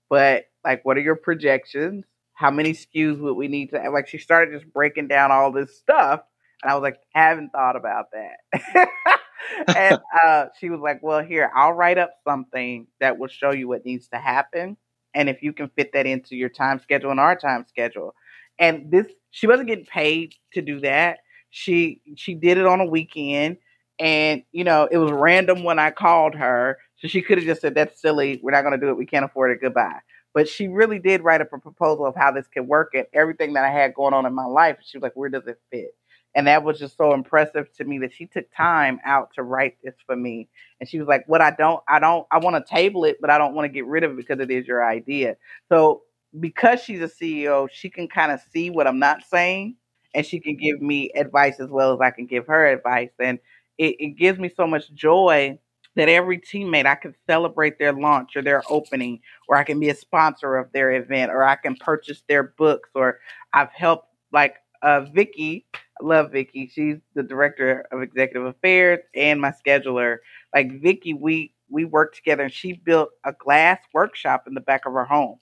But, 0.08 0.44
like, 0.64 0.84
what 0.84 0.96
are 0.96 1.00
your 1.00 1.16
projections? 1.16 2.04
How 2.34 2.50
many 2.50 2.72
SKUs 2.72 3.18
would 3.20 3.34
we 3.34 3.48
need 3.48 3.70
to 3.70 3.80
have? 3.80 3.92
Like 3.92 4.08
she 4.08 4.18
started 4.18 4.52
just 4.58 4.72
breaking 4.72 5.08
down 5.08 5.30
all 5.32 5.52
this 5.52 5.76
stuff. 5.78 6.20
And 6.62 6.70
I 6.70 6.74
was 6.74 6.82
like, 6.82 6.98
haven't 7.12 7.50
thought 7.50 7.76
about 7.76 8.06
that. 8.12 8.88
and 9.76 9.98
uh, 10.24 10.46
she 10.58 10.70
was 10.70 10.80
like, 10.80 11.02
well, 11.02 11.22
here, 11.22 11.50
I'll 11.54 11.72
write 11.72 11.98
up 11.98 12.12
something 12.26 12.86
that 13.00 13.18
will 13.18 13.28
show 13.28 13.52
you 13.52 13.68
what 13.68 13.84
needs 13.84 14.08
to 14.08 14.18
happen. 14.18 14.76
And 15.14 15.28
if 15.28 15.42
you 15.42 15.52
can 15.52 15.70
fit 15.76 15.92
that 15.92 16.06
into 16.06 16.36
your 16.36 16.48
time 16.48 16.80
schedule 16.80 17.10
and 17.10 17.20
our 17.20 17.36
time 17.36 17.64
schedule. 17.68 18.14
And 18.58 18.90
this, 18.90 19.06
she 19.30 19.46
wasn't 19.46 19.68
getting 19.68 19.86
paid 19.86 20.34
to 20.52 20.62
do 20.62 20.80
that. 20.80 21.18
She 21.50 22.00
she 22.16 22.34
did 22.34 22.58
it 22.58 22.66
on 22.66 22.80
a 22.80 22.84
weekend, 22.84 23.58
and 24.00 24.42
you 24.50 24.64
know 24.64 24.88
it 24.90 24.98
was 24.98 25.12
random 25.12 25.62
when 25.62 25.78
I 25.78 25.92
called 25.92 26.34
her, 26.34 26.78
so 26.96 27.06
she 27.06 27.22
could 27.22 27.38
have 27.38 27.46
just 27.46 27.60
said, 27.60 27.76
"That's 27.76 28.00
silly. 28.00 28.40
We're 28.42 28.50
not 28.50 28.62
going 28.62 28.72
to 28.78 28.84
do 28.84 28.90
it. 28.90 28.96
We 28.96 29.06
can't 29.06 29.24
afford 29.24 29.52
it. 29.52 29.60
Goodbye." 29.60 30.00
But 30.34 30.48
she 30.48 30.68
really 30.68 30.98
did 30.98 31.22
write 31.22 31.40
up 31.40 31.52
a 31.52 31.58
proposal 31.58 32.06
of 32.06 32.16
how 32.16 32.32
this 32.32 32.48
could 32.48 32.66
work 32.66 32.90
and 32.94 33.06
everything 33.14 33.54
that 33.54 33.64
I 33.64 33.70
had 33.70 33.94
going 33.94 34.14
on 34.14 34.26
in 34.26 34.34
my 34.34 34.44
life. 34.46 34.78
She 34.84 34.98
was 34.98 35.02
like, 35.02 35.14
where 35.16 35.28
does 35.30 35.46
it 35.46 35.60
fit? 35.70 35.94
And 36.34 36.48
that 36.48 36.64
was 36.64 36.78
just 36.78 36.96
so 36.96 37.14
impressive 37.14 37.72
to 37.76 37.84
me 37.84 37.98
that 38.00 38.12
she 38.12 38.26
took 38.26 38.46
time 38.56 38.98
out 39.04 39.30
to 39.36 39.44
write 39.44 39.76
this 39.84 39.94
for 40.04 40.16
me. 40.16 40.48
And 40.80 40.88
she 40.88 40.98
was 40.98 41.06
like, 41.06 41.22
What 41.28 41.40
I 41.40 41.52
don't, 41.52 41.80
I 41.88 42.00
don't, 42.00 42.26
I 42.32 42.38
want 42.38 42.56
to 42.56 42.74
table 42.74 43.04
it, 43.04 43.18
but 43.20 43.30
I 43.30 43.38
don't 43.38 43.54
want 43.54 43.66
to 43.66 43.72
get 43.72 43.86
rid 43.86 44.02
of 44.02 44.12
it 44.12 44.16
because 44.16 44.40
it 44.40 44.50
is 44.50 44.66
your 44.66 44.84
idea. 44.84 45.36
So 45.68 46.02
because 46.40 46.80
she's 46.82 47.00
a 47.00 47.08
CEO, 47.08 47.68
she 47.70 47.88
can 47.88 48.08
kind 48.08 48.32
of 48.32 48.40
see 48.52 48.70
what 48.70 48.88
I'm 48.88 48.98
not 48.98 49.22
saying 49.30 49.76
and 50.12 50.26
she 50.26 50.40
can 50.40 50.56
give 50.56 50.80
me 50.82 51.10
advice 51.14 51.60
as 51.60 51.68
well 51.70 51.92
as 51.94 52.00
I 52.00 52.10
can 52.10 52.26
give 52.26 52.46
her 52.48 52.66
advice. 52.66 53.10
And 53.20 53.38
it, 53.78 53.96
it 54.00 54.08
gives 54.18 54.38
me 54.38 54.50
so 54.56 54.66
much 54.66 54.92
joy 54.92 55.58
that 55.96 56.08
every 56.08 56.38
teammate 56.38 56.86
I 56.86 56.94
can 56.94 57.14
celebrate 57.28 57.78
their 57.78 57.92
launch 57.92 58.36
or 58.36 58.42
their 58.42 58.62
opening, 58.68 59.20
or 59.48 59.56
I 59.56 59.64
can 59.64 59.78
be 59.80 59.90
a 59.90 59.94
sponsor 59.94 60.56
of 60.56 60.72
their 60.72 60.92
event, 60.92 61.30
or 61.30 61.44
I 61.44 61.56
can 61.56 61.76
purchase 61.76 62.22
their 62.28 62.42
books, 62.42 62.90
or 62.94 63.20
I've 63.52 63.70
helped 63.72 64.08
like 64.32 64.56
uh, 64.82 65.02
Vicky. 65.12 65.66
I 65.74 66.04
love 66.04 66.32
Vicky. 66.32 66.70
She's 66.72 66.96
the 67.14 67.22
director 67.22 67.86
of 67.92 68.02
executive 68.02 68.46
affairs 68.46 69.00
and 69.14 69.40
my 69.40 69.52
scheduler. 69.64 70.18
Like 70.54 70.80
Vicky, 70.82 71.14
we 71.14 71.52
we 71.68 71.84
worked 71.84 72.16
together, 72.16 72.44
and 72.44 72.52
she 72.52 72.72
built 72.72 73.10
a 73.24 73.32
glass 73.32 73.80
workshop 73.92 74.44
in 74.46 74.54
the 74.54 74.60
back 74.60 74.86
of 74.86 74.92
her 74.92 75.04
home. 75.04 75.38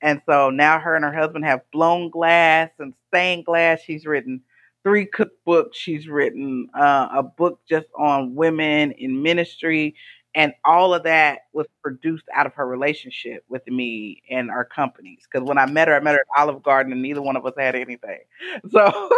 And 0.00 0.22
so 0.26 0.50
now 0.50 0.78
her 0.78 0.94
and 0.94 1.04
her 1.04 1.12
husband 1.12 1.44
have 1.44 1.68
blown 1.72 2.10
glass 2.10 2.70
and 2.78 2.94
stained 3.08 3.44
glass. 3.44 3.80
She's 3.80 4.06
written 4.06 4.42
three 4.84 5.06
cookbooks. 5.06 5.74
She's 5.74 6.08
written 6.08 6.68
uh, 6.74 7.08
a 7.14 7.22
book 7.22 7.60
just 7.68 7.86
on 7.96 8.34
women 8.34 8.92
in 8.92 9.22
ministry. 9.22 9.94
And 10.34 10.52
all 10.64 10.94
of 10.94 11.02
that 11.04 11.40
was 11.52 11.66
produced 11.82 12.26
out 12.34 12.46
of 12.46 12.54
her 12.54 12.66
relationship 12.66 13.44
with 13.48 13.66
me 13.66 14.22
and 14.30 14.50
our 14.50 14.64
companies. 14.64 15.20
Because 15.30 15.46
when 15.48 15.58
I 15.58 15.66
met 15.66 15.88
her, 15.88 15.94
I 15.96 16.00
met 16.00 16.14
her 16.14 16.20
at 16.20 16.42
Olive 16.42 16.62
Garden, 16.62 16.92
and 16.92 17.02
neither 17.02 17.22
one 17.22 17.36
of 17.36 17.44
us 17.46 17.54
had 17.58 17.74
anything. 17.74 18.20
So, 18.70 19.10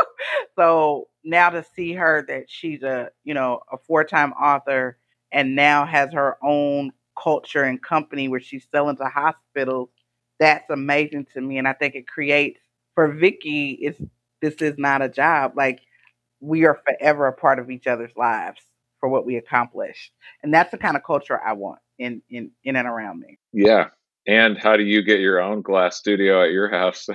so 0.56 1.08
now 1.24 1.50
to 1.50 1.64
see 1.76 1.92
her 1.94 2.24
that 2.28 2.44
she's 2.48 2.82
a 2.82 3.10
you 3.24 3.34
know 3.34 3.60
a 3.70 3.76
four 3.78 4.04
time 4.04 4.32
author 4.32 4.98
and 5.32 5.54
now 5.56 5.84
has 5.86 6.12
her 6.12 6.36
own 6.42 6.92
culture 7.20 7.64
and 7.64 7.82
company 7.82 8.28
where 8.28 8.40
she's 8.40 8.66
selling 8.72 8.96
to 8.96 9.04
hospitals, 9.04 9.90
that's 10.38 10.68
amazing 10.70 11.26
to 11.34 11.40
me. 11.40 11.58
And 11.58 11.68
I 11.68 11.72
think 11.74 11.94
it 11.94 12.08
creates 12.08 12.60
for 12.94 13.08
Vicky, 13.08 13.72
it's 13.80 14.00
this 14.40 14.54
is 14.56 14.74
not 14.78 15.02
a 15.02 15.08
job. 15.08 15.52
Like 15.56 15.80
we 16.40 16.64
are 16.64 16.80
forever 16.86 17.26
a 17.26 17.32
part 17.32 17.58
of 17.58 17.70
each 17.70 17.86
other's 17.86 18.12
lives 18.16 18.60
for 18.98 19.08
what 19.08 19.26
we 19.26 19.36
accomplish. 19.36 20.10
And 20.42 20.52
that's 20.52 20.70
the 20.70 20.78
kind 20.78 20.96
of 20.96 21.04
culture 21.04 21.40
I 21.40 21.54
want 21.54 21.80
in 21.98 22.22
in 22.30 22.50
in 22.64 22.76
and 22.76 22.88
around 22.88 23.20
me. 23.20 23.38
Yeah. 23.52 23.88
And 24.26 24.58
how 24.58 24.76
do 24.76 24.82
you 24.82 25.02
get 25.02 25.20
your 25.20 25.40
own 25.40 25.62
glass 25.62 25.96
studio 25.96 26.42
at 26.42 26.50
your 26.50 26.68
house? 26.68 27.08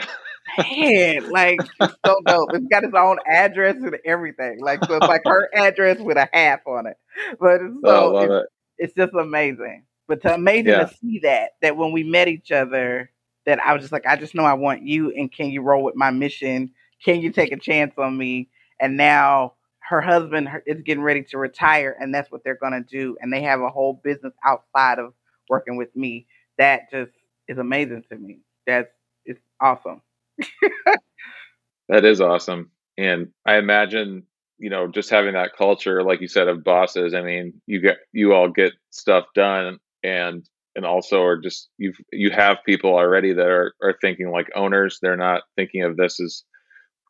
Man, 0.57 1.29
like 1.29 1.59
so 1.81 2.21
dope. 2.25 2.49
It's 2.53 2.67
got 2.67 2.83
its 2.83 2.93
own 2.95 3.17
address 3.27 3.75
and 3.77 3.97
everything. 4.05 4.59
Like 4.59 4.83
so 4.85 4.95
it's 4.95 5.07
like 5.07 5.21
her 5.25 5.49
address 5.55 5.99
with 5.99 6.17
a 6.17 6.29
half 6.33 6.61
on 6.65 6.87
it. 6.87 6.97
But 7.39 7.61
it's 7.61 7.75
oh, 7.83 7.89
so 7.89 8.17
oh, 8.17 8.21
it's, 8.21 8.33
it. 8.33 8.49
it's, 8.77 8.93
just 8.95 9.13
amazing. 9.13 9.85
But 10.07 10.21
to 10.23 10.33
amazing 10.33 10.67
yeah. 10.67 10.85
to 10.85 10.95
see 10.95 11.19
that 11.23 11.51
that 11.61 11.77
when 11.77 11.91
we 11.91 12.03
met 12.03 12.27
each 12.27 12.51
other, 12.51 13.11
that 13.45 13.59
I 13.59 13.73
was 13.73 13.81
just 13.81 13.91
like, 13.91 14.05
I 14.05 14.15
just 14.17 14.35
know 14.35 14.43
I 14.43 14.53
want 14.53 14.83
you 14.83 15.11
and 15.11 15.31
can 15.31 15.49
you 15.49 15.61
roll 15.61 15.83
with 15.83 15.95
my 15.95 16.11
mission 16.11 16.71
can 17.03 17.21
you 17.21 17.31
take 17.31 17.51
a 17.51 17.57
chance 17.57 17.93
on 17.97 18.17
me? 18.17 18.49
And 18.79 18.97
now 18.97 19.53
her 19.89 20.01
husband 20.01 20.49
is 20.65 20.81
getting 20.81 21.03
ready 21.03 21.23
to 21.23 21.37
retire, 21.37 21.95
and 21.99 22.13
that's 22.13 22.31
what 22.31 22.43
they're 22.43 22.57
going 22.59 22.73
to 22.73 22.81
do. 22.81 23.17
And 23.21 23.31
they 23.31 23.43
have 23.43 23.61
a 23.61 23.69
whole 23.69 23.99
business 24.03 24.33
outside 24.43 24.99
of 24.99 25.13
working 25.49 25.77
with 25.77 25.95
me. 25.95 26.27
That 26.57 26.89
just 26.91 27.11
is 27.47 27.57
amazing 27.57 28.03
to 28.09 28.17
me. 28.17 28.39
That's 28.65 28.89
it's 29.25 29.41
awesome. 29.61 30.01
that 31.89 32.05
is 32.05 32.21
awesome. 32.21 32.71
And 32.97 33.29
I 33.45 33.57
imagine, 33.57 34.23
you 34.57 34.69
know, 34.69 34.87
just 34.87 35.09
having 35.09 35.33
that 35.33 35.55
culture, 35.55 36.01
like 36.03 36.21
you 36.21 36.27
said, 36.27 36.47
of 36.47 36.63
bosses. 36.63 37.13
I 37.13 37.21
mean, 37.21 37.61
you 37.67 37.81
get 37.81 37.97
you 38.11 38.33
all 38.33 38.49
get 38.49 38.73
stuff 38.89 39.25
done, 39.35 39.79
and 40.03 40.47
and 40.75 40.85
also 40.85 41.23
are 41.23 41.37
just 41.37 41.69
you've 41.77 41.97
you 42.11 42.31
have 42.31 42.57
people 42.65 42.91
already 42.95 43.33
that 43.33 43.47
are 43.47 43.73
are 43.81 43.97
thinking 44.01 44.31
like 44.31 44.49
owners. 44.55 44.99
They're 45.01 45.17
not 45.17 45.43
thinking 45.55 45.83
of 45.83 45.97
this 45.97 46.19
as 46.19 46.43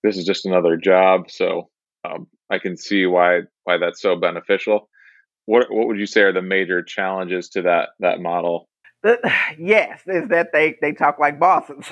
this 0.03 0.17
is 0.17 0.25
just 0.25 0.45
another 0.45 0.77
job. 0.77 1.29
So 1.29 1.69
um, 2.03 2.27
I 2.49 2.60
can 2.60 2.77
see 2.77 3.05
why 3.05 3.41
why 3.63 3.77
that's 3.77 4.01
so 4.01 4.15
beneficial. 4.15 4.89
What 5.45 5.67
what 5.69 5.88
would 5.88 5.99
you 5.99 6.05
say 6.05 6.21
are 6.21 6.34
the 6.34 6.41
major 6.41 6.84
challenges 6.84 7.49
to 7.49 7.63
that 7.63 7.89
that 7.99 8.19
model? 8.19 8.69
Yes, 9.58 10.01
is 10.08 10.29
that 10.29 10.51
they 10.51 10.75
they 10.81 10.91
talk 10.91 11.19
like 11.19 11.39
bosses. 11.39 11.77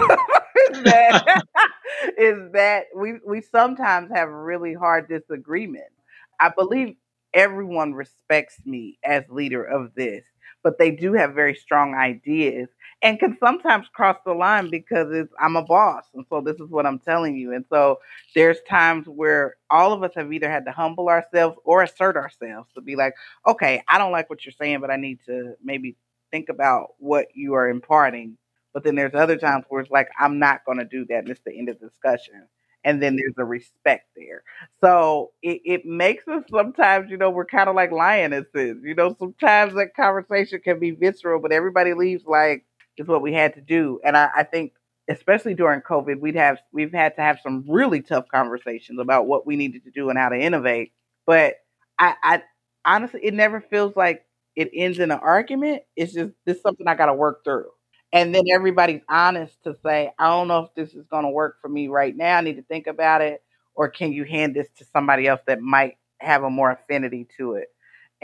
is, 0.71 0.83
that, 0.83 1.23
is 2.17 2.51
that 2.53 2.85
we 2.95 3.13
we 3.25 3.41
sometimes 3.41 4.11
have 4.13 4.29
really 4.29 4.73
hard 4.73 5.07
disagreements. 5.07 5.95
I 6.39 6.49
believe 6.49 6.95
everyone 7.33 7.93
respects 7.93 8.57
me 8.65 8.99
as 9.03 9.23
leader 9.29 9.63
of 9.63 9.93
this, 9.95 10.23
but 10.63 10.80
they 10.80 10.91
do 10.91 11.13
have 11.13 11.34
very 11.34 11.56
strong 11.56 11.93
ideas 11.95 12.69
and 13.02 13.19
can 13.19 13.38
sometimes 13.39 13.88
cross 13.93 14.17
the 14.26 14.34
line 14.34 14.69
because 14.69 15.08
it's 15.12 15.34
I'm 15.39 15.56
a 15.58 15.63
boss, 15.63 16.06
and 16.13 16.26
so 16.30 16.41
this 16.41 16.56
is 16.56 16.69
what 16.69 16.86
I'm 16.86 16.99
telling 16.99 17.36
you. 17.36 17.54
And 17.54 17.65
so 17.69 17.99
there's 18.34 18.58
times 18.69 19.08
where 19.08 19.56
all 19.69 19.93
of 19.93 20.04
us 20.04 20.12
have 20.15 20.32
either 20.32 20.49
had 20.49 20.65
to 20.65 20.71
humble 20.71 21.10
ourselves 21.10 21.58
or 21.65 21.84
assert 21.84 22.15
ourselves 22.15 22.69
to 22.76 22.82
be 22.82 22.95
like, 22.95 23.13
okay, 23.45 23.84
I 23.89 23.97
don't 23.97 24.12
like 24.12 24.30
what 24.30 24.45
you're 24.45 24.54
saying, 24.60 24.80
but 24.80 24.91
I 24.91 24.95
need 24.95 25.19
to 25.28 25.54
maybe 25.63 25.97
think 26.32 26.49
about 26.49 26.91
what 26.97 27.28
you 27.34 27.54
are 27.54 27.69
imparting. 27.69 28.38
But 28.73 28.84
then 28.84 28.95
there's 28.95 29.13
other 29.13 29.38
times 29.38 29.65
where 29.69 29.82
it's 29.82 29.91
like, 29.91 30.10
I'm 30.19 30.39
not 30.39 30.65
going 30.65 30.80
to 30.80 30.86
do 30.86 31.06
that. 31.10 31.19
And 31.19 31.30
it's 31.30 31.41
the 31.45 31.58
end 31.58 31.69
of 31.69 31.80
the 31.80 31.88
discussion. 31.89 32.47
And 32.83 33.01
then 33.01 33.15
there's 33.15 33.35
a 33.37 33.45
respect 33.45 34.09
there. 34.15 34.43
So 34.83 35.31
it, 35.41 35.61
it 35.65 35.85
makes 35.85 36.27
us 36.27 36.43
sometimes, 36.51 37.09
you 37.09 37.17
know, 37.17 37.29
we're 37.29 37.45
kind 37.45 37.69
of 37.69 37.75
like 37.75 37.91
lionesses. 37.91 38.77
You 38.83 38.95
know, 38.95 39.15
sometimes 39.17 39.73
that 39.75 39.95
conversation 39.95 40.59
can 40.63 40.79
be 40.79 40.91
visceral, 40.91 41.41
but 41.41 41.51
everybody 41.53 41.93
leaves 41.93 42.25
like, 42.25 42.65
is 42.97 43.07
what 43.07 43.21
we 43.21 43.33
had 43.33 43.53
to 43.55 43.61
do. 43.61 43.99
And 44.03 44.15
I, 44.17 44.29
I 44.35 44.43
think 44.43 44.73
especially 45.09 45.53
during 45.53 45.81
COVID, 45.81 46.19
we'd 46.19 46.35
have 46.35 46.59
we've 46.71 46.93
had 46.93 47.15
to 47.15 47.21
have 47.21 47.39
some 47.41 47.65
really 47.67 48.01
tough 48.01 48.25
conversations 48.29 48.99
about 48.99 49.27
what 49.27 49.45
we 49.45 49.55
needed 49.55 49.83
to 49.85 49.91
do 49.91 50.09
and 50.09 50.17
how 50.17 50.29
to 50.29 50.37
innovate. 50.39 50.91
But 51.25 51.55
I, 51.99 52.15
I 52.23 52.43
honestly, 52.85 53.21
it 53.23 53.33
never 53.33 53.61
feels 53.61 53.95
like 53.95 54.25
it 54.55 54.69
ends 54.73 54.99
in 54.99 55.11
an 55.11 55.19
argument. 55.19 55.83
It's 55.95 56.13
just 56.13 56.33
this 56.45 56.61
something 56.61 56.87
I 56.87 56.95
got 56.95 57.07
to 57.07 57.13
work 57.13 57.43
through. 57.43 57.69
And 58.13 58.36
then 58.36 58.43
everybody's 58.54 59.02
honest 59.10 59.63
to 59.65 59.76
say, 59.84 60.12
I 60.19 60.30
don't 60.30 60.47
know 60.49 60.62
if 60.62 60.76
this 60.76 60.93
is 60.95 61.06
going 61.08 61.23
to 61.26 61.32
work 61.32 61.58
for 61.62 61.69
me 61.69 61.89
right 61.89 62.15
now. 62.15 62.38
I 62.38 62.41
need 62.41 62.58
to 62.58 62.63
think 62.63 62.88
about 62.88 63.21
it. 63.21 63.43
Or 63.76 63.89
can 63.89 64.13
you 64.13 64.23
hand 64.26 64.56
this 64.56 64.69
to 64.78 64.86
somebody 64.86 65.28
else 65.28 65.41
that 65.47 65.62
might 65.62 65.97
have 66.19 66.43
a 66.43 66.49
more 66.49 66.71
affinity 66.71 67.28
to 67.38 67.56
it? 67.56 67.69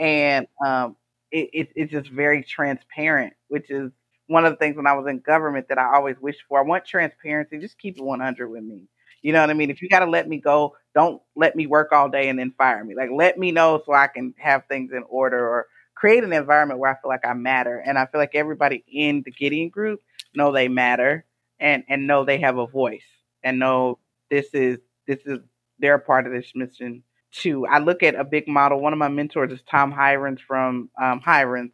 and 0.00 0.48
um, 0.66 0.96
it, 1.30 1.50
it, 1.54 1.68
it's 1.76 1.92
just 1.92 2.10
very 2.10 2.42
transparent, 2.42 3.34
which 3.48 3.70
is 3.70 3.92
one 4.28 4.46
of 4.46 4.52
the 4.52 4.56
things 4.56 4.76
when 4.76 4.88
I 4.88 4.94
was 4.94 5.06
in 5.08 5.20
government 5.20 5.68
that 5.70 5.78
I 5.78 5.94
always 5.94 6.16
wished 6.20 6.42
for. 6.48 6.58
I 6.58 6.64
want 6.64 6.86
transparency. 6.86 7.60
Just 7.60 7.78
keep 7.78 7.98
it 7.98 8.02
100 8.04 8.48
with 8.50 8.64
me. 8.64 8.84
You 9.22 9.32
know 9.34 9.42
what 9.42 9.50
I 9.50 9.54
mean? 9.54 9.70
If 9.70 9.82
you 9.82 9.88
got 9.88 10.00
to 10.00 10.06
let 10.10 10.28
me 10.28 10.38
go, 10.40 10.76
don't 10.94 11.22
let 11.36 11.54
me 11.56 11.66
work 11.68 11.92
all 11.92 12.08
day 12.08 12.28
and 12.30 12.38
then 12.38 12.54
fire 12.58 12.84
me. 12.84 12.94
Like, 12.96 13.10
let 13.14 13.38
me 13.38 13.52
know 13.52 13.82
so 13.84 13.92
I 13.92 14.06
can 14.08 14.34
have 14.38 14.64
things 14.68 14.92
in 14.92 15.04
order 15.08 15.38
or 15.46 15.66
create 16.00 16.24
an 16.24 16.32
environment 16.32 16.80
where 16.80 16.90
I 16.90 16.94
feel 16.94 17.10
like 17.10 17.26
I 17.26 17.34
matter. 17.34 17.78
And 17.78 17.98
I 17.98 18.06
feel 18.06 18.20
like 18.20 18.34
everybody 18.34 18.82
in 18.90 19.22
the 19.22 19.30
Gideon 19.30 19.68
group 19.68 20.00
know 20.34 20.50
they 20.50 20.66
matter 20.66 21.26
and, 21.58 21.84
and 21.90 22.06
know 22.06 22.24
they 22.24 22.40
have 22.40 22.56
a 22.56 22.66
voice 22.66 23.04
and 23.44 23.58
know 23.58 23.98
this 24.30 24.46
is, 24.54 24.78
this 25.06 25.18
is, 25.26 25.40
they're 25.78 25.96
a 25.96 26.00
part 26.00 26.26
of 26.26 26.32
this 26.32 26.52
mission 26.54 27.02
too. 27.32 27.66
I 27.66 27.80
look 27.80 28.02
at 28.02 28.14
a 28.14 28.24
big 28.24 28.48
model. 28.48 28.80
One 28.80 28.94
of 28.94 28.98
my 28.98 29.08
mentors 29.08 29.52
is 29.52 29.60
Tom 29.70 29.92
Hirons 29.92 30.40
from 30.40 30.88
um, 31.00 31.20
Hirons 31.20 31.72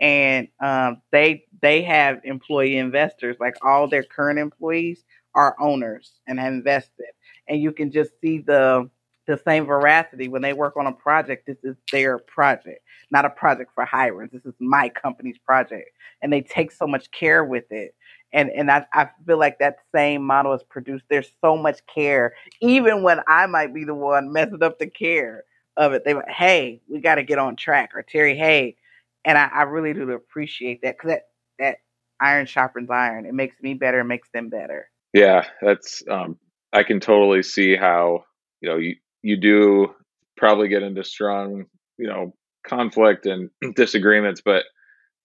and 0.00 0.48
um, 0.60 1.02
they 1.10 1.44
they 1.62 1.82
have 1.82 2.20
employee 2.24 2.76
investors. 2.76 3.36
Like 3.40 3.54
all 3.64 3.88
their 3.88 4.02
current 4.02 4.38
employees 4.38 5.04
are 5.34 5.56
owners 5.60 6.12
and 6.26 6.38
have 6.38 6.52
invested, 6.52 7.06
and 7.48 7.60
you 7.60 7.72
can 7.72 7.90
just 7.90 8.10
see 8.20 8.38
the 8.38 8.90
the 9.26 9.40
same 9.46 9.66
veracity 9.66 10.28
when 10.28 10.42
they 10.42 10.52
work 10.52 10.76
on 10.76 10.86
a 10.86 10.92
project. 10.92 11.46
This 11.46 11.58
is 11.62 11.76
their 11.90 12.18
project, 12.18 12.80
not 13.10 13.24
a 13.24 13.30
project 13.30 13.72
for 13.74 13.84
Hirons. 13.84 14.32
This 14.32 14.44
is 14.44 14.54
my 14.58 14.88
company's 14.88 15.38
project, 15.38 15.90
and 16.22 16.32
they 16.32 16.42
take 16.42 16.70
so 16.70 16.86
much 16.86 17.10
care 17.10 17.44
with 17.44 17.70
it. 17.70 17.94
And 18.32 18.50
and 18.50 18.70
I, 18.70 18.86
I 18.92 19.08
feel 19.26 19.38
like 19.38 19.58
that 19.58 19.78
same 19.94 20.22
model 20.22 20.52
is 20.52 20.62
produced. 20.62 21.04
There's 21.08 21.30
so 21.40 21.56
much 21.56 21.80
care, 21.92 22.34
even 22.60 23.02
when 23.02 23.20
I 23.28 23.46
might 23.46 23.74
be 23.74 23.84
the 23.84 23.94
one 23.94 24.32
messing 24.32 24.62
up 24.62 24.78
the 24.78 24.88
care 24.88 25.44
of 25.76 25.92
it. 25.92 26.04
They 26.04 26.14
went, 26.14 26.30
hey, 26.30 26.80
we 26.88 27.00
got 27.00 27.16
to 27.16 27.22
get 27.22 27.38
on 27.38 27.56
track, 27.56 27.90
or 27.94 28.02
Terry, 28.02 28.36
hey, 28.36 28.76
and 29.24 29.36
I, 29.36 29.48
I 29.52 29.62
really 29.62 29.92
do 29.92 30.10
appreciate 30.12 30.82
that 30.82 30.96
because 30.96 31.10
that 31.10 31.22
that 31.58 31.76
iron 32.20 32.46
sharpens 32.46 32.90
iron. 32.90 33.26
It 33.26 33.34
makes 33.34 33.56
me 33.60 33.74
better. 33.74 34.00
It 34.00 34.04
makes 34.04 34.28
them 34.30 34.48
better. 34.48 34.88
Yeah, 35.12 35.46
that's. 35.60 36.02
Um, 36.08 36.38
I 36.72 36.82
can 36.82 37.00
totally 37.00 37.42
see 37.42 37.76
how 37.76 38.24
you 38.60 38.68
know 38.68 38.76
you 38.76 38.96
you 39.26 39.36
do 39.36 39.94
probably 40.36 40.68
get 40.68 40.82
into 40.82 41.02
strong 41.04 41.64
you 41.98 42.06
know 42.06 42.34
conflict 42.66 43.26
and 43.26 43.50
disagreements, 43.74 44.40
but 44.44 44.64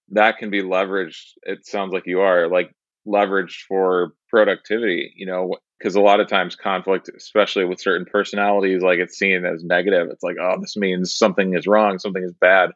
that 0.09 0.37
can 0.37 0.49
be 0.49 0.61
leveraged. 0.61 1.21
It 1.43 1.65
sounds 1.65 1.93
like 1.93 2.05
you 2.05 2.21
are 2.21 2.47
like 2.47 2.71
leveraged 3.07 3.61
for 3.67 4.13
productivity. 4.29 5.13
You 5.15 5.27
know, 5.27 5.55
because 5.77 5.95
a 5.95 6.01
lot 6.01 6.19
of 6.19 6.27
times 6.27 6.55
conflict, 6.55 7.09
especially 7.15 7.65
with 7.65 7.81
certain 7.81 8.05
personalities, 8.05 8.81
like 8.81 8.99
it's 8.99 9.17
seen 9.17 9.45
as 9.45 9.63
negative. 9.63 10.07
It's 10.11 10.23
like, 10.23 10.37
oh, 10.41 10.57
this 10.59 10.75
means 10.75 11.15
something 11.15 11.55
is 11.55 11.67
wrong, 11.67 11.99
something 11.99 12.23
is 12.23 12.33
bad 12.39 12.71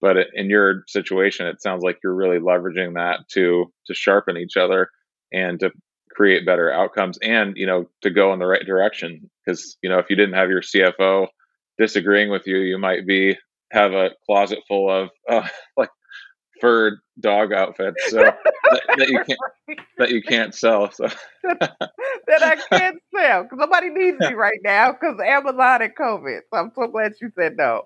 but 0.00 0.16
in 0.34 0.50
your 0.50 0.82
situation 0.86 1.46
it 1.46 1.62
sounds 1.62 1.82
like 1.82 1.98
you're 2.02 2.14
really 2.14 2.38
leveraging 2.38 2.94
that 2.94 3.20
to 3.28 3.72
to 3.86 3.94
sharpen 3.94 4.36
each 4.36 4.56
other 4.56 4.90
and 5.32 5.60
to 5.60 5.70
create 6.16 6.46
better 6.46 6.72
outcomes 6.72 7.18
and 7.18 7.56
you 7.56 7.66
know 7.66 7.86
to 8.00 8.10
go 8.10 8.32
in 8.32 8.38
the 8.38 8.46
right 8.46 8.64
direction 8.64 9.28
because 9.44 9.76
you 9.82 9.88
know 9.88 9.98
if 9.98 10.08
you 10.08 10.16
didn't 10.16 10.34
have 10.34 10.48
your 10.48 10.62
cfo 10.62 11.26
disagreeing 11.78 12.30
with 12.30 12.46
you 12.46 12.58
you 12.58 12.78
might 12.78 13.06
be 13.06 13.36
have 13.70 13.92
a 13.92 14.10
closet 14.24 14.58
full 14.66 14.90
of 14.90 15.10
uh, 15.28 15.46
like 15.76 15.90
fur 16.60 16.98
dog 17.20 17.52
outfits 17.52 18.10
so 18.10 18.16
that, 18.70 18.80
that, 18.96 19.08
you 19.08 19.22
can't 19.24 19.80
that 19.98 20.10
you 20.10 20.22
can't 20.22 20.54
sell 20.54 20.90
so 20.90 21.06
that 21.42 22.42
i 22.42 22.56
can't 22.70 22.96
sell 23.14 23.42
because 23.42 23.58
nobody 23.58 23.90
needs 23.90 24.18
me 24.18 24.32
right 24.34 24.60
now 24.64 24.90
because 24.92 25.20
amazon 25.22 25.82
and 25.82 25.94
covid 25.94 26.40
so 26.50 26.58
i'm 26.58 26.72
so 26.74 26.86
glad 26.86 27.12
you 27.20 27.30
said 27.36 27.56
no 27.58 27.82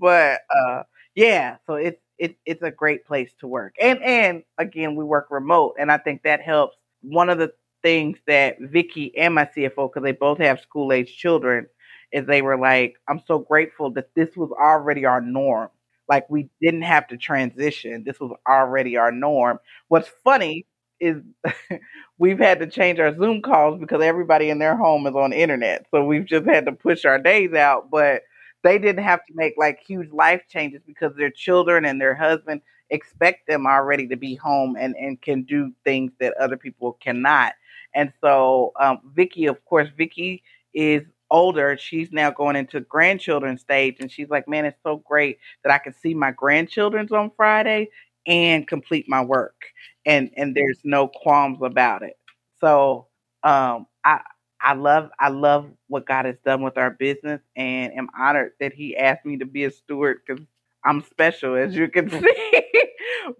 but 0.00 0.40
uh 0.50 0.82
yeah, 1.14 1.56
so 1.66 1.74
it's 1.74 2.00
it, 2.18 2.36
it's 2.46 2.62
a 2.62 2.70
great 2.70 3.04
place 3.04 3.30
to 3.40 3.46
work. 3.46 3.74
And 3.80 4.02
and 4.02 4.42
again, 4.58 4.96
we 4.96 5.04
work 5.04 5.28
remote, 5.30 5.76
and 5.78 5.90
I 5.90 5.98
think 5.98 6.22
that 6.22 6.40
helps. 6.40 6.76
One 7.02 7.30
of 7.30 7.38
the 7.38 7.52
things 7.82 8.18
that 8.26 8.56
Vicky 8.60 9.16
and 9.16 9.34
my 9.34 9.46
CFO, 9.46 9.88
because 9.88 10.02
they 10.04 10.12
both 10.12 10.38
have 10.38 10.60
school 10.60 10.92
age 10.92 11.16
children, 11.16 11.66
is 12.12 12.26
they 12.26 12.42
were 12.42 12.58
like, 12.58 12.96
I'm 13.08 13.20
so 13.26 13.38
grateful 13.38 13.90
that 13.92 14.14
this 14.14 14.36
was 14.36 14.50
already 14.52 15.04
our 15.04 15.20
norm. 15.20 15.68
Like 16.08 16.28
we 16.28 16.50
didn't 16.60 16.82
have 16.82 17.08
to 17.08 17.16
transition. 17.16 18.04
This 18.04 18.20
was 18.20 18.36
already 18.48 18.96
our 18.96 19.12
norm. 19.12 19.58
What's 19.88 20.10
funny 20.24 20.66
is 21.00 21.22
we've 22.18 22.38
had 22.38 22.60
to 22.60 22.66
change 22.66 22.98
our 22.98 23.14
Zoom 23.16 23.42
calls 23.42 23.80
because 23.80 24.02
everybody 24.02 24.50
in 24.50 24.58
their 24.58 24.76
home 24.76 25.06
is 25.06 25.14
on 25.14 25.32
internet. 25.32 25.86
So 25.90 26.04
we've 26.04 26.26
just 26.26 26.46
had 26.46 26.66
to 26.66 26.72
push 26.72 27.04
our 27.04 27.18
days 27.18 27.54
out. 27.54 27.90
But 27.90 28.22
they 28.62 28.78
didn't 28.78 29.04
have 29.04 29.24
to 29.26 29.32
make 29.34 29.54
like 29.56 29.80
huge 29.86 30.10
life 30.12 30.42
changes 30.48 30.82
because 30.86 31.14
their 31.16 31.30
children 31.30 31.84
and 31.84 32.00
their 32.00 32.14
husband 32.14 32.60
expect 32.92 33.48
them 33.48 33.66
already 33.66 34.08
to 34.08 34.16
be 34.16 34.36
home 34.36 34.76
and, 34.78 34.96
and 34.96 35.20
can 35.22 35.44
do 35.44 35.72
things 35.84 36.12
that 36.20 36.34
other 36.40 36.58
people 36.58 36.94
cannot. 37.02 37.54
And 37.94 38.12
so, 38.22 38.72
um, 38.80 39.00
Vicky, 39.16 39.46
of 39.46 39.64
course, 39.66 39.88
Vicky 39.96 40.44
is 40.74 41.02
older. 41.30 41.76
She's 41.78 42.12
now 42.12 42.30
going 42.30 42.56
into 42.56 42.80
grandchildren 42.80 43.58
stage, 43.58 43.98
and 44.00 44.10
she's 44.12 44.30
like, 44.30 44.48
"Man, 44.48 44.66
it's 44.66 44.78
so 44.84 44.98
great 44.98 45.38
that 45.64 45.72
I 45.72 45.78
can 45.78 45.94
see 45.94 46.14
my 46.14 46.32
grandchildren's 46.32 47.12
on 47.12 47.32
Friday 47.36 47.90
and 48.26 48.68
complete 48.68 49.06
my 49.08 49.22
work, 49.24 49.62
and 50.06 50.30
and 50.36 50.54
there's 50.54 50.80
no 50.84 51.08
qualms 51.08 51.58
about 51.62 52.02
it." 52.02 52.18
So, 52.60 53.08
um, 53.42 53.86
I 54.04 54.20
I 54.60 54.74
love 54.74 55.10
I 55.18 55.28
love 55.28 55.70
what 55.88 56.06
God 56.06 56.24
has 56.26 56.36
done 56.44 56.62
with 56.62 56.78
our 56.78 56.90
business 56.90 57.40
and 57.56 57.92
am 57.94 58.08
honored 58.18 58.52
that 58.60 58.72
he 58.72 58.96
asked 58.96 59.26
me 59.26 59.38
to 59.38 59.46
be 59.46 59.64
a 59.64 59.70
steward 59.70 60.18
because 60.26 60.44
I'm 60.84 61.02
special 61.02 61.56
as 61.56 61.74
you 61.74 61.88
can 61.88 62.10
see. 62.22 62.62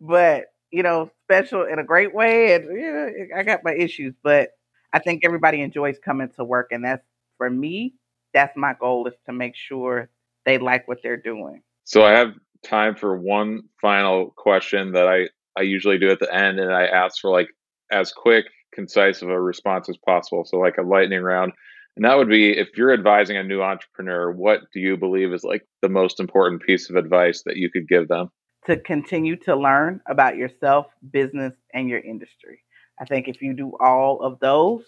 but, 0.01 0.47
you 0.71 0.83
know, 0.83 1.11
special 1.25 1.65
in 1.65 1.79
a 1.79 1.85
great 1.85 2.15
way 2.15 2.55
and 2.55 2.65
you 2.65 2.93
know, 2.93 3.11
I 3.37 3.43
got 3.43 3.61
my 3.65 3.75
issues, 3.75 4.15
but 4.23 4.51
I 4.93 4.99
think 4.99 5.23
everybody 5.25 5.61
enjoys 5.61 5.99
coming 6.05 6.29
to 6.37 6.45
work 6.45 6.69
and 6.71 6.85
that's 6.85 7.07
for 7.39 7.51
me, 7.51 7.95
that's 8.35 8.57
my 8.57 8.75
goal 8.79 9.07
is 9.07 9.15
to 9.27 9.33
make 9.33 9.57
sure 9.57 10.09
they 10.45 10.59
like 10.59 10.87
what 10.89 10.99
they're 11.03 11.17
doing. 11.17 11.63
So 11.85 12.05
I 12.05 12.13
have 12.13 12.35
time 12.65 12.95
for 12.95 13.17
one 13.17 13.63
final 13.81 14.33
question 14.37 14.93
that 14.93 15.09
I 15.09 15.29
I 15.59 15.63
usually 15.63 15.99
do 15.99 16.11
at 16.11 16.19
the 16.19 16.33
end 16.35 16.59
and 16.61 16.73
I 16.73 16.87
ask 16.87 17.21
for 17.21 17.31
like 17.31 17.49
as 17.91 18.13
quick 18.13 18.47
concise 18.73 19.23
of 19.23 19.29
a 19.29 19.41
response 19.41 19.89
as 19.89 19.97
possible. 19.99 20.45
So, 20.45 20.57
like 20.59 20.79
a 20.79 20.83
lightning 20.83 21.23
round. 21.23 21.53
And 21.97 22.05
that 22.05 22.17
would 22.17 22.29
be 22.29 22.57
if 22.57 22.69
you're 22.77 22.93
advising 22.93 23.37
a 23.37 23.43
new 23.43 23.63
entrepreneur, 23.63 24.31
what 24.31 24.61
do 24.73 24.81
you 24.81 24.97
believe 24.97 25.33
is 25.33 25.45
like 25.45 25.67
the 25.83 25.89
most 25.89 26.21
important 26.21 26.63
piece 26.63 26.89
of 26.89 26.97
advice 26.97 27.43
that 27.45 27.57
you 27.57 27.71
could 27.71 27.89
give 27.89 28.09
them? 28.09 28.31
To 28.67 28.79
continue 28.79 29.37
to 29.37 29.57
learn 29.57 30.01
about 30.07 30.37
yourself, 30.37 30.87
business, 31.11 31.53
and 31.75 31.89
your 31.89 32.01
industry. 32.01 32.61
I 33.01 33.05
think 33.05 33.29
if 33.29 33.43
you 33.43 33.55
do 33.55 33.73
all 33.81 34.23
of 34.23 34.39
those, 34.41 34.85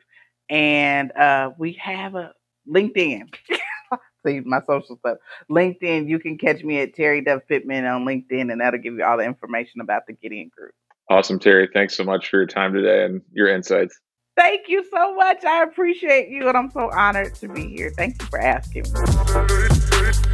and 0.48 1.12
uh, 1.12 1.50
we 1.58 1.72
have 1.74 2.14
a 2.14 2.32
LinkedIn. 2.68 3.34
See 4.26 4.40
my 4.40 4.60
social 4.66 4.96
stuff. 4.96 5.18
LinkedIn, 5.50 6.08
you 6.08 6.18
can 6.18 6.38
catch 6.38 6.62
me 6.62 6.80
at 6.80 6.94
Terry 6.94 7.20
Dove 7.20 7.46
Pittman 7.48 7.84
on 7.84 8.04
LinkedIn, 8.04 8.50
and 8.50 8.60
that'll 8.60 8.80
give 8.80 8.94
you 8.94 9.04
all 9.04 9.18
the 9.18 9.24
information 9.24 9.80
about 9.80 10.06
the 10.06 10.12
Gideon 10.12 10.50
Group. 10.56 10.72
Awesome, 11.10 11.38
Terry. 11.38 11.68
Thanks 11.72 11.96
so 11.96 12.04
much 12.04 12.28
for 12.28 12.38
your 12.38 12.46
time 12.46 12.74
today 12.74 13.04
and 13.04 13.22
your 13.32 13.48
insights. 13.48 13.98
Thank 14.36 14.68
you 14.68 14.84
so 14.92 15.14
much. 15.14 15.44
I 15.44 15.64
appreciate 15.64 16.28
you, 16.28 16.48
and 16.48 16.56
I'm 16.56 16.70
so 16.70 16.90
honored 16.92 17.34
to 17.36 17.48
be 17.48 17.68
here. 17.68 17.90
Thank 17.96 18.20
you 18.20 18.28
for 18.28 18.38
asking 18.38 18.84
me. 18.92 20.28